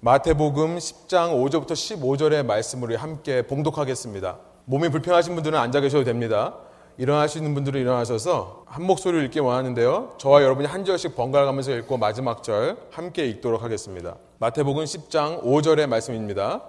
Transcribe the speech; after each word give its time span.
마태복음 0.00 0.78
10장 0.78 1.32
5절부터 1.32 1.72
15절의 1.72 2.46
말씀을 2.46 2.96
함께 2.98 3.42
봉독하겠습니다. 3.42 4.38
몸이 4.66 4.90
불편하신 4.90 5.34
분들은 5.34 5.58
앉아 5.58 5.80
계셔도 5.80 6.04
됩니다. 6.04 6.54
일어나시는 6.98 7.52
분들은 7.52 7.80
일어나셔서 7.80 8.62
한 8.66 8.84
목소리를 8.84 9.24
읽기 9.24 9.40
원하는데요. 9.40 10.14
저와 10.18 10.44
여러분이 10.44 10.68
한 10.68 10.84
절씩 10.84 11.16
번갈아 11.16 11.46
가면서 11.46 11.72
읽고 11.72 11.96
마지막 11.96 12.44
절 12.44 12.76
함께 12.92 13.26
읽도록 13.26 13.64
하겠습니다. 13.64 14.14
마태복음 14.38 14.84
10장 14.84 15.42
5절의 15.42 15.88
말씀입니다. 15.88 16.62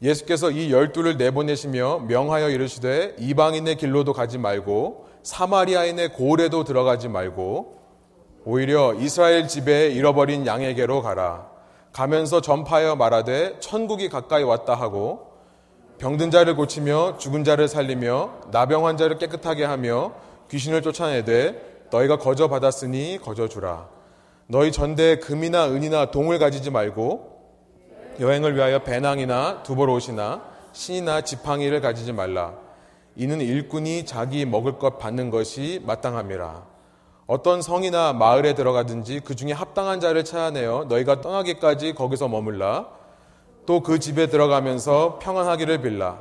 예수께서 0.00 0.50
이 0.50 0.72
열두를 0.72 1.18
내보내시며 1.18 2.04
명하여 2.08 2.48
이르시되 2.48 3.16
이방인의 3.18 3.76
길로도 3.76 4.14
가지 4.14 4.38
말고 4.38 5.06
사마리아인의 5.22 6.14
고래도 6.14 6.64
들어가지 6.64 7.08
말고 7.08 7.76
오히려 8.46 8.94
이스라엘 8.94 9.48
집에 9.48 9.88
잃어버린 9.88 10.46
양에게로 10.46 11.02
가라. 11.02 11.47
가면서 11.92 12.40
전파하여 12.40 12.96
말하되 12.96 13.60
천국이 13.60 14.08
가까이 14.08 14.42
왔다 14.42 14.74
하고 14.74 15.28
병든 15.98 16.30
자를 16.30 16.54
고치며 16.54 17.18
죽은 17.18 17.42
자를 17.42 17.66
살리며 17.66 18.30
나병 18.52 18.86
환자를 18.86 19.18
깨끗하게 19.18 19.64
하며 19.64 20.12
귀신을 20.50 20.82
쫓아내되 20.82 21.86
너희가 21.90 22.18
거저 22.18 22.48
받았으니 22.48 23.18
거저 23.22 23.48
주라. 23.48 23.88
너희 24.46 24.72
전대에 24.72 25.16
금이나 25.16 25.68
은이나 25.68 26.10
동을 26.10 26.38
가지지 26.38 26.70
말고 26.70 27.38
여행을 28.20 28.54
위하여 28.54 28.80
배낭이나 28.80 29.62
두벌 29.62 29.90
옷이나 29.90 30.42
신이나 30.72 31.22
지팡이를 31.22 31.80
가지지 31.80 32.12
말라. 32.12 32.54
이는 33.16 33.40
일꾼이 33.40 34.06
자기 34.06 34.46
먹을 34.46 34.78
것 34.78 34.98
받는 34.98 35.30
것이 35.30 35.82
마땅함이라. 35.84 36.77
어떤 37.28 37.60
성이나 37.60 38.14
마을에 38.14 38.54
들어가든지 38.54 39.20
그 39.22 39.36
중에 39.36 39.52
합당한 39.52 40.00
자를 40.00 40.24
찾아내어 40.24 40.86
너희가 40.88 41.20
떠나기까지 41.20 41.92
거기서 41.92 42.26
머물라. 42.26 42.88
또 43.66 43.82
그 43.82 43.98
집에 43.98 44.28
들어가면서 44.28 45.18
평안하기를 45.20 45.82
빌라. 45.82 46.18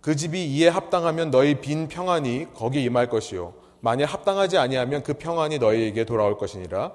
그 0.00 0.16
집이 0.16 0.46
이에 0.46 0.68
합당하면 0.68 1.30
너희 1.30 1.60
빈 1.60 1.88
평안이 1.88 2.54
거기 2.54 2.82
임할 2.82 3.10
것이요. 3.10 3.52
만일 3.80 4.06
합당하지 4.06 4.56
아니하면 4.56 5.02
그 5.02 5.12
평안이 5.12 5.58
너희에게 5.58 6.04
돌아올 6.04 6.38
것이니라. 6.38 6.90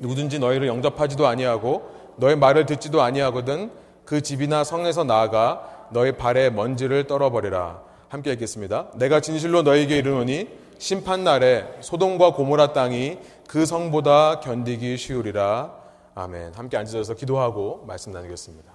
누구든지 0.00 0.38
너희를 0.38 0.66
영접하지도 0.66 1.26
아니하고 1.26 1.82
너희 2.16 2.34
말을 2.34 2.64
듣지도 2.64 3.02
아니하거든 3.02 3.70
그 4.06 4.22
집이나 4.22 4.64
성에서 4.64 5.04
나아가 5.04 5.86
너희 5.90 6.12
발에 6.12 6.48
먼지를 6.48 7.06
떨어버리라. 7.06 7.82
함께 8.08 8.32
읽겠습니다. 8.32 8.86
내가 8.94 9.20
진실로 9.20 9.60
너희에게 9.60 9.98
이르노니 9.98 10.48
심판 10.80 11.24
날에 11.24 11.66
소돔과 11.82 12.32
고모라 12.32 12.72
땅이 12.72 13.18
그 13.46 13.66
성보다 13.66 14.40
견디기 14.40 14.96
쉬우리라. 14.96 15.74
아멘. 16.14 16.54
함께 16.54 16.78
앉으셔서 16.78 17.16
기도하고 17.16 17.84
말씀 17.86 18.12
나누겠습니다. 18.12 18.72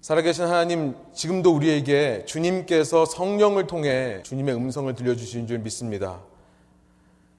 살아계신 0.00 0.44
하나님, 0.44 0.94
지금도 1.12 1.52
우리에게 1.52 2.24
주님께서 2.26 3.04
성령을 3.04 3.66
통해 3.66 4.22
주님의 4.22 4.54
음성을 4.54 4.94
들려주신 4.94 5.48
줄 5.48 5.58
믿습니다. 5.58 6.20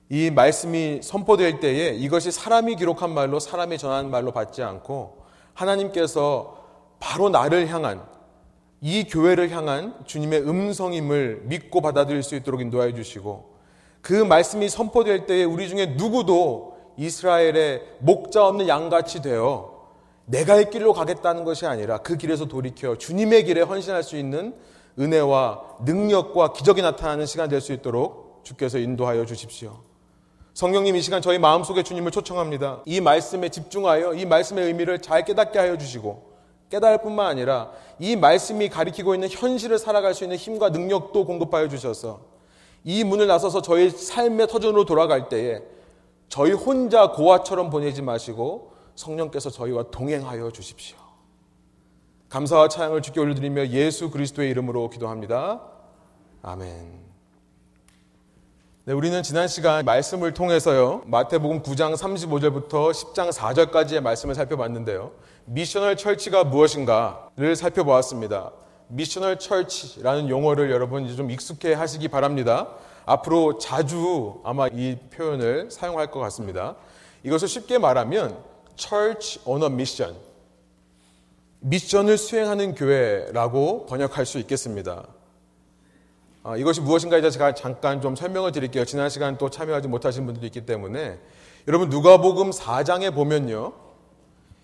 이 0.09 0.31
말씀이 0.31 0.99
선포될 1.01 1.61
때에 1.61 1.91
이것이 1.91 2.31
사람이 2.31 2.75
기록한 2.75 3.11
말로 3.11 3.39
사람이 3.39 3.77
전한 3.77 4.11
말로 4.11 4.33
받지 4.33 4.61
않고 4.61 5.23
하나님께서 5.53 6.61
바로 6.99 7.29
나를 7.29 7.69
향한 7.69 8.05
이 8.81 9.03
교회를 9.03 9.51
향한 9.51 9.93
주님의 10.05 10.41
음성임을 10.41 11.43
믿고 11.45 11.81
받아들일 11.81 12.23
수 12.23 12.35
있도록 12.35 12.61
인도하여 12.61 12.93
주시고 12.95 13.51
그 14.01 14.13
말씀이 14.13 14.67
선포될 14.69 15.27
때에 15.27 15.43
우리 15.43 15.69
중에 15.69 15.95
누구도 15.97 16.77
이스라엘의 16.97 17.83
목자 17.99 18.45
없는 18.47 18.67
양같이 18.67 19.21
되어 19.21 19.71
내가 20.25 20.55
의 20.55 20.71
길로 20.71 20.93
가겠다는 20.93 21.43
것이 21.43 21.67
아니라 21.67 21.99
그 21.99 22.17
길에서 22.17 22.45
돌이켜 22.45 22.97
주님의 22.97 23.45
길에 23.45 23.61
헌신할 23.61 24.01
수 24.01 24.17
있는 24.17 24.55
은혜와 24.99 25.77
능력과 25.85 26.53
기적이 26.53 26.81
나타나는 26.81 27.27
시간 27.27 27.49
될 27.49 27.61
수 27.61 27.73
있도록 27.73 28.41
주께서 28.43 28.79
인도하여 28.79 29.25
주십시오. 29.25 29.81
성령님 30.53 30.95
이 30.95 31.01
시간 31.01 31.21
저희 31.21 31.37
마음속에 31.37 31.83
주님을 31.83 32.11
초청합니다. 32.11 32.81
이 32.85 32.99
말씀에 32.99 33.49
집중하여 33.49 34.15
이 34.15 34.25
말씀의 34.25 34.65
의미를 34.65 34.99
잘 34.99 35.23
깨닫게 35.23 35.59
하여 35.59 35.77
주시고 35.77 36.30
깨달을 36.71 36.99
뿐만 37.01 37.27
아니라 37.27 37.69
이 37.99 38.15
말씀이 38.15 38.69
가리키고 38.69 39.13
있는 39.13 39.29
현실을 39.29 39.77
살아갈 39.77 40.15
수 40.15 40.23
있는 40.23 40.37
힘과 40.37 40.69
능력도 40.69 41.25
공급하여 41.25 41.67
주셔서 41.67 42.21
이 42.83 43.03
문을 43.03 43.27
나서서 43.27 43.61
저희 43.61 43.91
삶의 43.91 44.47
터전으로 44.47 44.85
돌아갈 44.85 45.29
때에 45.29 45.61
저희 46.29 46.53
혼자 46.53 47.11
고아처럼 47.11 47.69
보내지 47.69 48.01
마시고 48.01 48.71
성령께서 48.95 49.49
저희와 49.49 49.91
동행하여 49.91 50.51
주십시오. 50.51 50.97
감사와 52.29 52.69
찬양을 52.69 53.01
주께 53.01 53.19
올려드리며 53.19 53.67
예수 53.67 54.09
그리스도의 54.09 54.49
이름으로 54.51 54.89
기도합니다. 54.89 55.61
아멘. 56.41 57.01
네, 58.85 58.93
우리는 58.93 59.21
지난 59.21 59.47
시간 59.47 59.83
말씀을 59.85 60.33
통해서요, 60.33 61.03
마태복음 61.05 61.61
9장 61.61 61.95
35절부터 61.95 62.91
10장 62.91 63.31
4절까지의 63.31 63.99
말씀을 64.01 64.33
살펴봤는데요. 64.33 65.11
미셔널 65.45 65.97
철치가 65.97 66.43
무엇인가를 66.43 67.55
살펴보았습니다. 67.55 68.51
미셔널 68.87 69.39
철치라는 69.39 70.29
용어를 70.29 70.71
여러분 70.71 71.05
이제 71.05 71.15
좀 71.15 71.31
익숙해 71.31 71.73
하시기 71.73 72.07
바랍니다. 72.09 72.69
앞으로 73.05 73.57
자주 73.57 74.41
아마 74.43 74.67
이 74.67 74.97
표현을 75.11 75.71
사용할 75.71 76.11
것 76.11 76.19
같습니다. 76.19 76.75
이것을 77.23 77.47
쉽게 77.47 77.77
말하면 77.77 78.37
Church 78.75 79.41
on 79.45 79.63
a 79.63 79.67
Mission. 79.67 80.15
미션을 81.59 82.17
수행하는 82.17 82.73
교회라고 82.73 83.85
번역할 83.85 84.25
수 84.25 84.39
있겠습니다. 84.39 85.07
아, 86.43 86.57
이것이 86.57 86.81
무엇인가 86.81 87.17
이제 87.17 87.29
제가 87.29 87.53
잠깐 87.53 88.01
좀 88.01 88.15
설명을 88.15 88.51
드릴게요. 88.51 88.83
지난 88.83 89.09
시간 89.09 89.37
또 89.37 89.49
참여하지 89.49 89.87
못하신 89.87 90.25
분들이 90.25 90.47
있기 90.47 90.65
때문에 90.65 91.19
여러분 91.67 91.89
누가복음 91.89 92.49
4장에 92.49 93.13
보면요. 93.13 93.73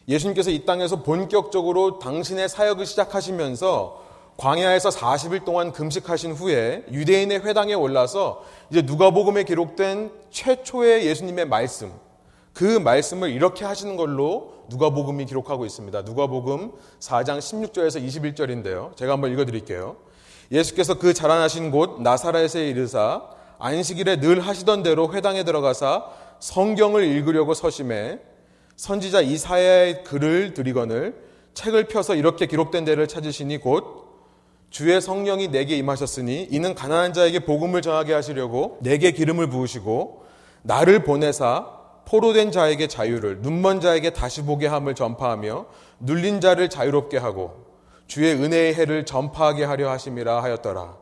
예수님께서 0.07 0.51
이 0.51 0.65
땅에서 0.65 1.03
본격적으로 1.03 1.99
당신의 1.99 2.47
사역을 2.47 2.85
시작하시면서 2.85 4.05
광야에서 4.37 4.89
40일 4.89 5.43
동안 5.43 5.71
금식하신 5.71 6.33
후에 6.33 6.85
유대인의 6.91 7.39
회당에 7.39 7.73
올라서 7.73 8.43
이제 8.69 8.83
누가복음에 8.83 9.43
기록된 9.43 10.11
최초의 10.29 11.05
예수님의 11.07 11.47
말씀 11.47 11.91
그 12.53 12.63
말씀을 12.63 13.31
이렇게 13.31 13.65
하시는 13.65 13.95
걸로 13.97 14.53
누가복음이 14.69 15.25
기록하고 15.25 15.65
있습니다. 15.65 16.01
누가복음 16.03 16.71
4장 16.99 17.39
16절에서 17.39 18.03
21절인데요. 18.05 18.95
제가 18.95 19.13
한번 19.13 19.31
읽어 19.31 19.45
드릴게요. 19.45 19.97
예수께서 20.51 20.97
그 20.97 21.13
자라나신 21.13 21.71
곳 21.71 22.01
나사렛에 22.01 22.67
이르사 22.69 23.23
안식일에 23.59 24.19
늘 24.19 24.39
하시던 24.39 24.83
대로 24.83 25.11
회당에 25.13 25.43
들어가사 25.43 26.05
성경을 26.39 27.03
읽으려고 27.03 27.53
서심해 27.53 28.19
선지자 28.77 29.21
이사야의 29.21 30.03
글을 30.03 30.53
드리거늘 30.53 31.15
책을 31.55 31.87
펴서 31.87 32.13
이렇게 32.13 32.45
기록된 32.45 32.85
데를 32.85 33.07
찾으시니 33.07 33.57
곧 33.57 34.05
주의 34.69 35.01
성령이 35.01 35.47
내게 35.47 35.75
임하셨으니 35.77 36.47
이는 36.51 36.75
가난한 36.75 37.13
자에게 37.13 37.39
복음을 37.39 37.81
전하게 37.81 38.13
하시려고 38.13 38.77
내게 38.81 39.11
기름을 39.11 39.49
부으시고 39.49 40.25
나를 40.61 41.03
보내사 41.03 41.73
포로된 42.05 42.51
자에게 42.51 42.87
자유를, 42.87 43.41
눈먼 43.41 43.81
자에게 43.81 44.11
다시 44.11 44.43
보게 44.43 44.67
함을 44.67 44.95
전파하며 44.95 45.65
눌린 45.99 46.39
자를 46.39 46.69
자유롭게 46.69 47.17
하고 47.17 47.65
주의 48.05 48.33
은혜의 48.33 48.75
해를 48.75 49.05
전파하게 49.05 49.65
하려 49.65 49.89
하심이라 49.89 50.41
하였더라. 50.43 50.95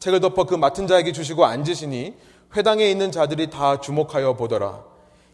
책을 0.00 0.20
덮어 0.20 0.44
그 0.44 0.54
맡은 0.56 0.86
자에게 0.88 1.12
주시고 1.12 1.46
앉으시니 1.46 2.16
회당에 2.56 2.90
있는 2.90 3.12
자들이 3.12 3.48
다 3.48 3.80
주목하여 3.80 4.36
보더라. 4.36 4.91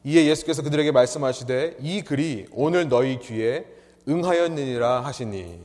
이에 0.09 0.25
예수께서 0.25 0.63
그들에게 0.63 0.91
말씀하시되 0.91 1.77
이 1.81 2.01
글이 2.01 2.47
오늘 2.53 2.89
너희 2.89 3.19
귀에 3.19 3.67
응하였느니라 4.09 5.01
하시니 5.01 5.61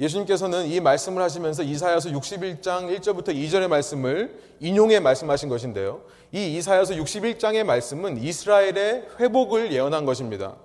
예수님께서는 0.00 0.66
이 0.66 0.80
말씀을 0.80 1.22
하시면서 1.22 1.62
이사야서 1.62 2.10
61장 2.10 2.98
1절부터 2.98 3.28
2절의 3.28 3.68
말씀을 3.68 4.36
인용해 4.58 4.98
말씀하신 4.98 5.48
것인데요. 5.48 6.00
이 6.32 6.56
이사야서 6.56 6.94
61장의 6.94 7.62
말씀은 7.62 8.20
이스라엘의 8.20 9.06
회복을 9.20 9.72
예언한 9.72 10.04
것입니다. 10.04 10.56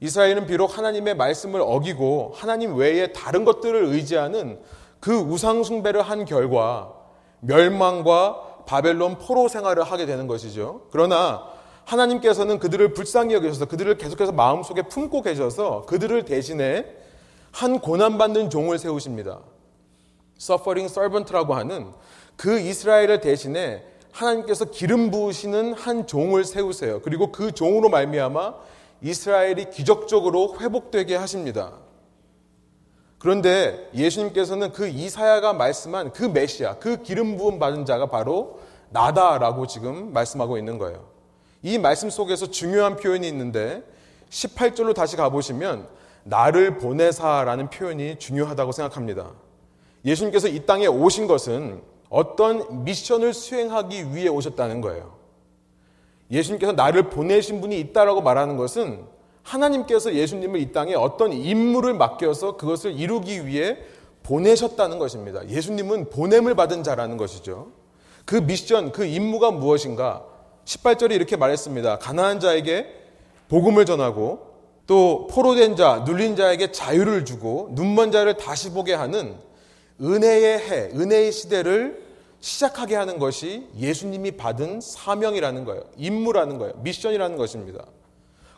이스라엘은 0.00 0.48
비록 0.48 0.76
하나님의 0.76 1.14
말씀을 1.14 1.60
어기고 1.60 2.32
하나님 2.34 2.74
외에 2.74 3.12
다른 3.12 3.44
것들을 3.44 3.84
의지하는 3.84 4.58
그 4.98 5.14
우상 5.14 5.62
숭배를 5.62 6.02
한 6.02 6.24
결과 6.24 6.92
멸망과 7.38 8.64
바벨론 8.66 9.18
포로 9.18 9.46
생활을 9.46 9.84
하게 9.84 10.04
되는 10.06 10.26
것이죠. 10.26 10.88
그러나 10.90 11.51
하나님께서는 11.84 12.58
그들을 12.58 12.92
불쌍히 12.92 13.34
여기셔서 13.34 13.66
그들을 13.66 13.98
계속해서 13.98 14.32
마음속에 14.32 14.82
품고 14.82 15.22
계셔서 15.22 15.82
그들을 15.86 16.24
대신에 16.24 16.86
한 17.50 17.80
고난받는 17.80 18.50
종을 18.50 18.78
세우십니다. 18.78 19.40
suffering 20.40 20.90
servant라고 20.90 21.54
하는 21.54 21.92
그 22.36 22.58
이스라엘을 22.58 23.20
대신에 23.20 23.84
하나님께서 24.12 24.66
기름 24.66 25.10
부으시는 25.10 25.74
한 25.74 26.06
종을 26.06 26.44
세우세요. 26.44 27.00
그리고 27.02 27.32
그 27.32 27.52
종으로 27.52 27.88
말미암아 27.88 28.54
이스라엘이 29.02 29.70
기적적으로 29.70 30.56
회복되게 30.60 31.16
하십니다. 31.16 31.72
그런데 33.18 33.88
예수님께서는 33.94 34.72
그 34.72 34.88
이사야가 34.88 35.52
말씀한 35.52 36.12
그 36.12 36.24
메시아, 36.24 36.78
그 36.78 37.02
기름 37.02 37.36
부음 37.36 37.58
받은 37.58 37.84
자가 37.84 38.06
바로 38.06 38.58
나다라고 38.90 39.66
지금 39.66 40.12
말씀하고 40.12 40.58
있는 40.58 40.78
거예요. 40.78 41.11
이 41.62 41.78
말씀 41.78 42.10
속에서 42.10 42.50
중요한 42.50 42.96
표현이 42.96 43.26
있는데 43.28 43.82
18절로 44.30 44.94
다시 44.94 45.16
가보시면 45.16 45.86
나를 46.24 46.78
보내사라는 46.78 47.70
표현이 47.70 48.18
중요하다고 48.18 48.72
생각합니다. 48.72 49.32
예수님께서 50.04 50.48
이 50.48 50.66
땅에 50.66 50.86
오신 50.86 51.26
것은 51.26 51.82
어떤 52.08 52.84
미션을 52.84 53.32
수행하기 53.32 54.14
위해 54.14 54.28
오셨다는 54.28 54.80
거예요. 54.80 55.16
예수님께서 56.30 56.72
나를 56.72 57.10
보내신 57.10 57.60
분이 57.60 57.78
있다라고 57.78 58.22
말하는 58.22 58.56
것은 58.56 59.04
하나님께서 59.42 60.14
예수님을 60.14 60.60
이 60.60 60.72
땅에 60.72 60.94
어떤 60.94 61.32
임무를 61.32 61.94
맡겨서 61.94 62.56
그것을 62.56 62.92
이루기 62.92 63.46
위해 63.46 63.78
보내셨다는 64.22 64.98
것입니다. 64.98 65.46
예수님은 65.48 66.10
보냄을 66.10 66.54
받은 66.54 66.82
자라는 66.84 67.16
것이죠. 67.16 67.68
그 68.24 68.36
미션, 68.36 68.92
그 68.92 69.04
임무가 69.04 69.50
무엇인가? 69.50 70.24
18절에 70.64 71.12
이렇게 71.12 71.36
말했습니다. 71.36 71.98
가난한 71.98 72.40
자에게 72.40 72.86
복음을 73.48 73.84
전하고 73.84 74.52
또 74.86 75.26
포로된 75.28 75.76
자, 75.76 76.02
눌린 76.06 76.36
자에게 76.36 76.72
자유를 76.72 77.24
주고 77.24 77.68
눈먼 77.72 78.12
자를 78.12 78.36
다시 78.36 78.70
보게 78.70 78.94
하는 78.94 79.36
은혜의 80.00 80.58
해, 80.58 80.90
은혜의 80.94 81.32
시대를 81.32 82.02
시작하게 82.40 82.96
하는 82.96 83.18
것이 83.18 83.68
예수님이 83.78 84.32
받은 84.32 84.80
사명이라는 84.80 85.64
거예요. 85.64 85.84
임무라는 85.96 86.58
거예요. 86.58 86.74
미션이라는 86.78 87.36
것입니다. 87.36 87.84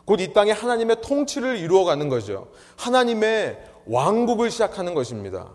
곧 0.05 0.19
이 0.19 0.33
땅에 0.33 0.51
하나님의 0.51 0.97
통치를 1.01 1.57
이루어가는 1.57 2.09
거죠. 2.09 2.47
하나님의 2.77 3.57
왕국을 3.87 4.49
시작하는 4.51 4.93
것입니다. 4.93 5.49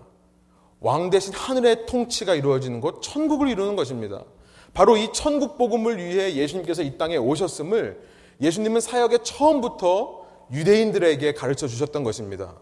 왕 0.80 1.10
대신 1.10 1.34
하늘의 1.34 1.86
통치가 1.86 2.34
이루어지는 2.34 2.80
곳, 2.80 3.02
천국을 3.02 3.48
이루는 3.48 3.76
것입니다. 3.76 4.22
바로 4.72 4.96
이 4.96 5.12
천국 5.12 5.58
복음을 5.58 5.98
위해 5.98 6.34
예수님께서 6.34 6.82
이 6.82 6.96
땅에 6.96 7.16
오셨음을 7.16 8.00
예수님은 8.40 8.80
사역의 8.80 9.20
처음부터 9.22 10.20
유대인들에게 10.52 11.34
가르쳐 11.34 11.66
주셨던 11.66 12.04
것입니다. 12.04 12.54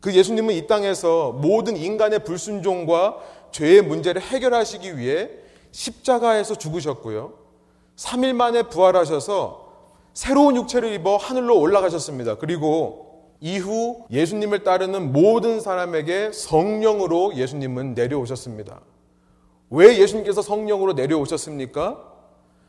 그 0.00 0.14
예수님은 0.14 0.54
이 0.54 0.66
땅에서 0.66 1.32
모든 1.32 1.76
인간의 1.76 2.24
불순종과 2.24 3.18
죄의 3.50 3.82
문제를 3.82 4.22
해결하시기 4.22 4.98
위해 4.98 5.30
십자가에서 5.72 6.54
죽으셨고요. 6.54 7.34
3일 7.96 8.32
만에 8.34 8.62
부활하셔서 8.64 9.68
새로운 10.14 10.56
육체를 10.56 10.92
입어 10.94 11.16
하늘로 11.16 11.58
올라가셨습니다. 11.58 12.36
그리고 12.36 13.08
이후 13.40 14.04
예수님을 14.10 14.64
따르는 14.64 15.12
모든 15.12 15.60
사람에게 15.60 16.32
성령으로 16.32 17.36
예수님은 17.36 17.94
내려오셨습니다. 17.94 18.80
왜 19.70 19.98
예수님께서 19.98 20.42
성령으로 20.42 20.94
내려오셨습니까? 20.94 22.04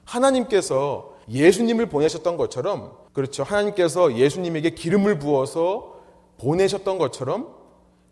하나님께서 0.06 1.18
예수님을 1.30 1.88
보내셨던 1.88 2.38
것처럼, 2.38 2.98
그렇죠. 3.14 3.44
하나님께서 3.44 4.18
예수님에게 4.18 4.72
기름을 4.72 5.20
부어서 5.20 6.00
보내셨던 6.38 6.98
것처럼 6.98 7.56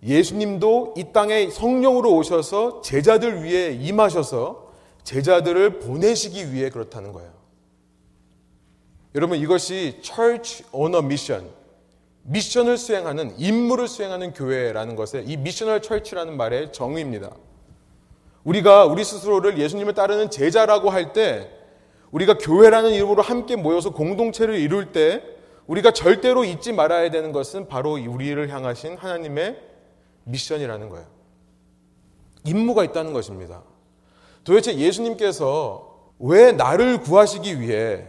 예수님도 0.04 0.94
이 0.98 1.06
땅에 1.12 1.50
성령으로 1.50 2.16
오셔서 2.16 2.82
제자들 2.82 3.44
위해 3.44 3.72
임하셔서 3.72 4.72
제자들을 5.04 5.80
보내시기 5.80 6.54
위해 6.54 6.70
그렇다는 6.70 7.14
거예요. 7.14 7.32
여러분 9.16 9.40
이것이 9.40 10.00
Church 10.02 10.66
on 10.72 10.94
a 10.94 11.00
Mission, 11.00 11.50
미션을 12.24 12.78
수행하는 12.78 13.40
임무를 13.40 13.88
수행하는 13.88 14.34
교회라는 14.34 14.96
것의 14.96 15.26
이 15.26 15.38
미셔널 15.38 15.82
철치라는 15.82 16.38
말의 16.38 16.74
정의입니다. 16.74 17.32
우리가 18.48 18.86
우리 18.86 19.04
스스로를 19.04 19.58
예수님을 19.58 19.94
따르는 19.94 20.30
제자라고 20.30 20.90
할 20.90 21.12
때 21.12 21.52
우리가 22.12 22.38
교회라는 22.38 22.92
이름으로 22.92 23.22
함께 23.22 23.58
모여서 23.58 23.90
공동체를 23.92 24.56
이룰 24.56 24.94
때 24.94 25.22
우리가 25.68 25.92
절대로 25.92 26.46
잊지 26.46 26.72
말아야 26.72 27.12
되는 27.12 27.34
것은 27.34 27.68
바로 27.68 27.94
우리를 27.94 28.50
향하신 28.50 28.96
하나님의 28.96 29.58
미션이라는 30.24 30.90
거예요. 30.90 31.06
임무가 32.46 32.86
있다는 32.86 33.12
것입니다. 33.12 33.64
도대체 34.46 34.78
예수님께서 34.78 36.14
왜 36.20 36.54
나를 36.54 37.02
구하시기 37.02 37.60
위해 37.60 38.06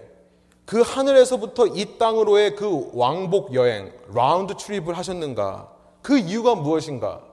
그 0.65 0.83
하늘에서부터 0.83 1.67
이 1.67 1.99
땅으로의 1.99 2.55
그 2.55 2.91
왕복 2.95 3.55
여행, 3.55 3.93
라운드 4.15 4.55
트립을 4.55 4.95
하셨는가? 4.97 5.73
그 6.03 6.17
이유가 6.17 6.55
무엇인가? 6.55 7.28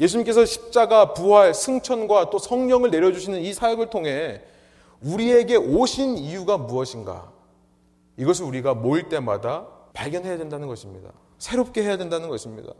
예수님께서 0.00 0.44
십자가, 0.44 1.12
부활, 1.12 1.54
승천과 1.54 2.30
또 2.30 2.38
성령을 2.38 2.90
내려주시는 2.90 3.40
이 3.42 3.52
사역을 3.52 3.90
통해 3.90 4.42
우리에게 5.00 5.56
오신 5.56 6.18
이유가 6.18 6.56
무엇인가? 6.56 7.30
이것을 8.16 8.44
우리가 8.46 8.74
모일 8.74 9.08
때마다 9.08 9.66
발견해야 9.92 10.38
된다는 10.38 10.66
것입니다. 10.68 11.10
새롭게 11.38 11.82
해야 11.82 11.96
된다는 11.96 12.28
것입니다. 12.28 12.72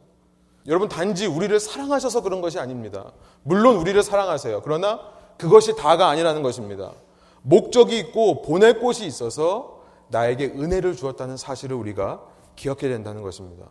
여러분, 0.66 0.88
단지 0.88 1.26
우리를 1.26 1.58
사랑하셔서 1.60 2.22
그런 2.22 2.40
것이 2.40 2.58
아닙니다. 2.58 3.12
물론 3.42 3.76
우리를 3.76 4.02
사랑하세요. 4.02 4.62
그러나 4.62 5.00
그것이 5.36 5.76
다가 5.76 6.08
아니라는 6.08 6.42
것입니다. 6.42 6.92
목적이 7.42 7.98
있고 7.98 8.42
보낼 8.42 8.80
곳이 8.80 9.04
있어서 9.06 9.82
나에게 10.08 10.46
은혜를 10.46 10.96
주었다는 10.96 11.36
사실을 11.36 11.76
우리가 11.76 12.22
기억해야 12.56 12.90
된다는 12.90 13.22
것입니다. 13.22 13.66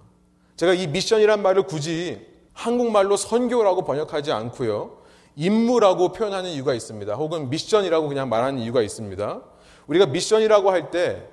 제가 0.56 0.74
이 0.74 0.88
미션이란 0.88 1.42
말을 1.42 1.64
굳이 1.64 2.33
한국말로 2.54 3.18
선교라고 3.18 3.84
번역하지 3.84 4.32
않고요. 4.32 4.98
임무라고 5.36 6.12
표현하는 6.12 6.50
이유가 6.52 6.74
있습니다. 6.74 7.14
혹은 7.16 7.50
미션이라고 7.50 8.08
그냥 8.08 8.30
말하는 8.30 8.60
이유가 8.60 8.82
있습니다. 8.82 9.42
우리가 9.88 10.06
미션이라고 10.06 10.70
할 10.72 10.92
때 10.92 11.28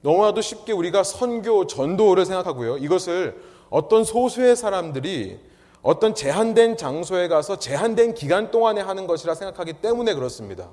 너무나도 0.00 0.40
쉽게 0.40 0.72
우리가 0.72 1.02
선교, 1.02 1.66
전도를 1.66 2.24
생각하고요. 2.24 2.78
이것을 2.78 3.40
어떤 3.70 4.04
소수의 4.04 4.54
사람들이 4.54 5.40
어떤 5.82 6.14
제한된 6.14 6.76
장소에 6.76 7.28
가서 7.28 7.58
제한된 7.58 8.14
기간 8.14 8.50
동안에 8.50 8.80
하는 8.80 9.06
것이라 9.06 9.34
생각하기 9.34 9.74
때문에 9.74 10.14
그렇습니다. 10.14 10.70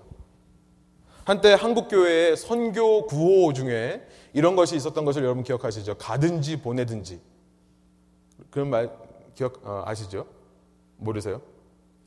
한때 1.24 1.54
한국교회의 1.54 2.38
선교 2.38 3.08
구호 3.08 3.54
중에 3.54 4.04
이런 4.34 4.56
것이 4.56 4.76
있었던 4.76 5.06
것을 5.06 5.24
여러분 5.24 5.44
기억하시죠? 5.44 5.96
가든지 5.96 6.62
보내든지. 6.62 7.20
그런 8.52 8.70
말 8.70 8.92
기억 9.36 9.62
어, 9.64 9.84
아시죠? 9.86 10.26
모르세요? 10.98 11.42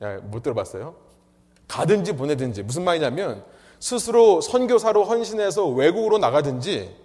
아, 0.01 0.19
못 0.23 0.43
들어봤어요? 0.43 0.95
가든지 1.69 2.15
보내든지 2.15 2.63
무슨 2.63 2.85
말이냐면 2.85 3.45
스스로 3.79 4.41
선교사로 4.41 5.05
헌신해서 5.05 5.69
외국으로 5.69 6.19
나가든지 6.19 6.97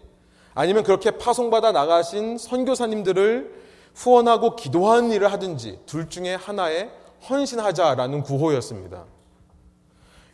아니면 0.56 0.84
그렇게 0.84 1.12
파송받아 1.12 1.72
나가신 1.72 2.38
선교사님들을 2.38 3.64
후원하고 3.96 4.56
기도하는 4.56 5.12
일을 5.12 5.32
하든지 5.32 5.82
둘 5.86 6.10
중에 6.10 6.36
하나에 6.36 6.90
헌신하자라는 7.30 8.24
구호였습니다. 8.24 9.06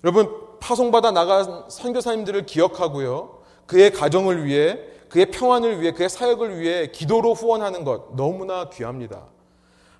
여러분 0.03 0.29
파송받아 0.59 1.11
나간 1.11 1.69
선교사님들을 1.69 2.45
기억하고요. 2.45 3.39
그의 3.65 3.91
가정을 3.91 4.45
위해 4.45 4.79
그의 5.09 5.31
평안을 5.31 5.81
위해 5.81 5.91
그의 5.91 6.09
사역을 6.09 6.59
위해 6.59 6.87
기도로 6.87 7.33
후원하는 7.33 7.83
것 7.83 8.15
너무나 8.15 8.69
귀합니다. 8.69 9.25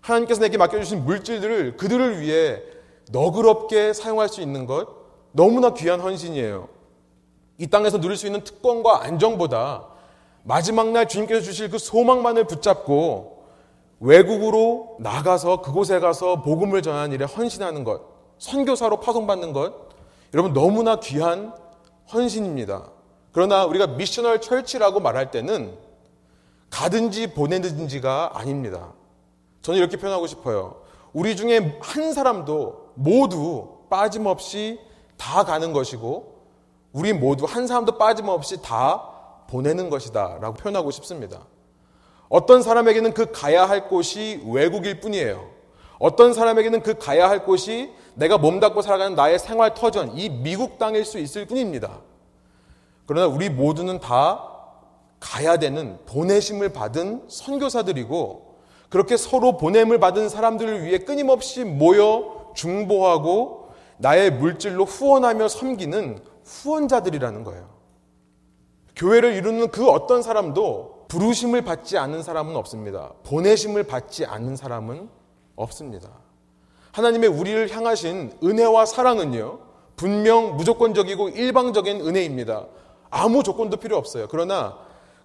하나님께서 0.01 0.41
내게 0.41 0.58
맡겨주신 0.58 1.06
물질들을 1.06 1.77
그들을 1.77 2.22
위해 2.22 2.62
너그럽게 3.12 3.94
사용할 3.94 4.29
수 4.29 4.41
있는 4.41 4.65
것 4.65 4.88
너무나 5.32 5.74
귀한 5.74 6.00
헌신이에요. 6.00 6.68
이 7.58 7.68
땅에서 7.68 8.00
누릴 8.00 8.18
수 8.18 8.25
있는 8.25 8.44
특권과 8.44 9.03
안정보다 9.03 9.86
마지막 10.44 10.89
날 10.91 11.08
주님께서 11.08 11.41
주실 11.41 11.70
그 11.70 11.77
소망만을 11.77 12.46
붙잡고 12.46 13.44
외국으로 14.00 14.96
나가서 15.00 15.62
그곳에 15.62 16.00
가서 16.00 16.41
복음을 16.41 16.82
전하는 16.82 17.12
일에 17.12 17.25
헌신하는 17.25 17.84
것, 17.84 18.01
선교사로 18.38 19.01
파송받는 19.01 19.51
것, 19.51 19.74
여러분 20.34 20.53
너무나 20.53 21.00
귀한 21.01 21.53
헌신입니다. 22.13 22.89
그러나 23.34 23.65
우리가 23.65 23.88
미셔널 23.88 24.41
철치라고 24.41 25.01
말할 25.01 25.32
때는 25.32 25.77
가든지 26.70 27.34
보내든지가 27.34 28.32
아닙니다. 28.34 28.94
저는 29.62 29.80
이렇게 29.80 29.98
표현하고 29.98 30.28
싶어요. 30.28 30.82
우리 31.13 31.36
중에 31.36 31.80
한 31.82 32.13
사람도 32.13 32.92
모두 32.96 33.80
빠짐없이 33.89 34.80
다 35.18 35.44
가는 35.44 35.74
것이고 35.74 36.39
우리 36.94 37.13
모두 37.13 37.46
한 37.46 37.68
사람도 37.68 37.98
빠짐없이 37.98 38.62
다 38.62 39.10
보내는 39.50 39.89
것이다 39.89 40.38
라고 40.39 40.54
표현하고 40.54 40.92
싶습니다. 40.92 41.46
어떤 42.30 42.62
사람에게는 42.62 43.13
그 43.13 43.32
가야 43.32 43.68
할 43.68 43.88
곳이 43.88 44.42
외국일 44.46 45.00
뿐이에요. 45.00 45.50
어떤 45.98 46.34
사람에게는 46.34 46.82
그 46.82 46.98
가야 46.98 47.30
할 47.30 47.44
곳이 47.44 47.92
내가 48.13 48.38
몸담고 48.38 48.82
살아가는 48.82 49.16
나의 49.16 49.39
생활 49.39 49.74
터전, 49.74 50.18
이 50.18 50.30
미국 50.30 50.78
땅일 50.78 51.04
수 51.04 51.20
있을 51.20 51.46
뿐입니다. 51.46 52.00
그러나 53.06 53.28
우리 53.28 53.50
모두는 53.50 54.00
다 54.00 54.46
가야 55.20 55.58
되는 55.58 55.98
보내심을 56.06 56.70
받은 56.70 57.25
선교사들이고 57.28 58.49
그렇게 58.89 59.17
서로 59.17 59.58
보냄을 59.58 60.00
받은 60.00 60.29
사람들을 60.29 60.84
위해 60.84 61.00
끊임없이 61.00 61.63
모여 61.63 62.51
중보하고 62.55 63.69
나의 63.98 64.31
물질로 64.31 64.86
후원하며 64.86 65.48
섬기는 65.48 66.19
후원자들이라는 66.43 67.43
거예요. 67.43 67.69
교회를 68.96 69.34
이루는 69.34 69.69
그 69.69 69.89
어떤 69.89 70.22
사람도 70.22 71.05
부르심을 71.08 71.63
받지 71.63 71.98
않는 71.98 72.24
사람은 72.24 72.55
없습니다. 72.55 73.13
보내심을 73.24 73.84
받지 73.84 74.25
않는 74.25 74.55
사람은 74.55 75.10
없습니다. 75.55 76.10
하나님의 76.91 77.29
우리를 77.29 77.69
향하신 77.72 78.38
은혜와 78.43 78.86
사랑은요, 78.86 79.60
분명 79.96 80.55
무조건적이고 80.55 81.29
일방적인 81.29 82.01
은혜입니다. 82.01 82.67
아무 83.10 83.43
조건도 83.43 83.77
필요 83.77 83.98
없어요. 83.98 84.27
그러나 84.29 84.77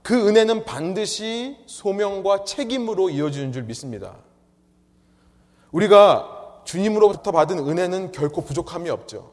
그 0.05 0.29
은혜는 0.29 0.65
반드시 0.65 1.57
소명과 1.67 2.45
책임으로 2.45 3.11
이어지는 3.11 3.51
줄 3.53 3.65
믿습니다. 3.65 4.15
우리가 5.73 6.61
주님으로부터 6.65 7.33
받은 7.33 7.59
은혜는 7.59 8.13
결코 8.13 8.43
부족함이 8.43 8.89
없죠. 8.89 9.33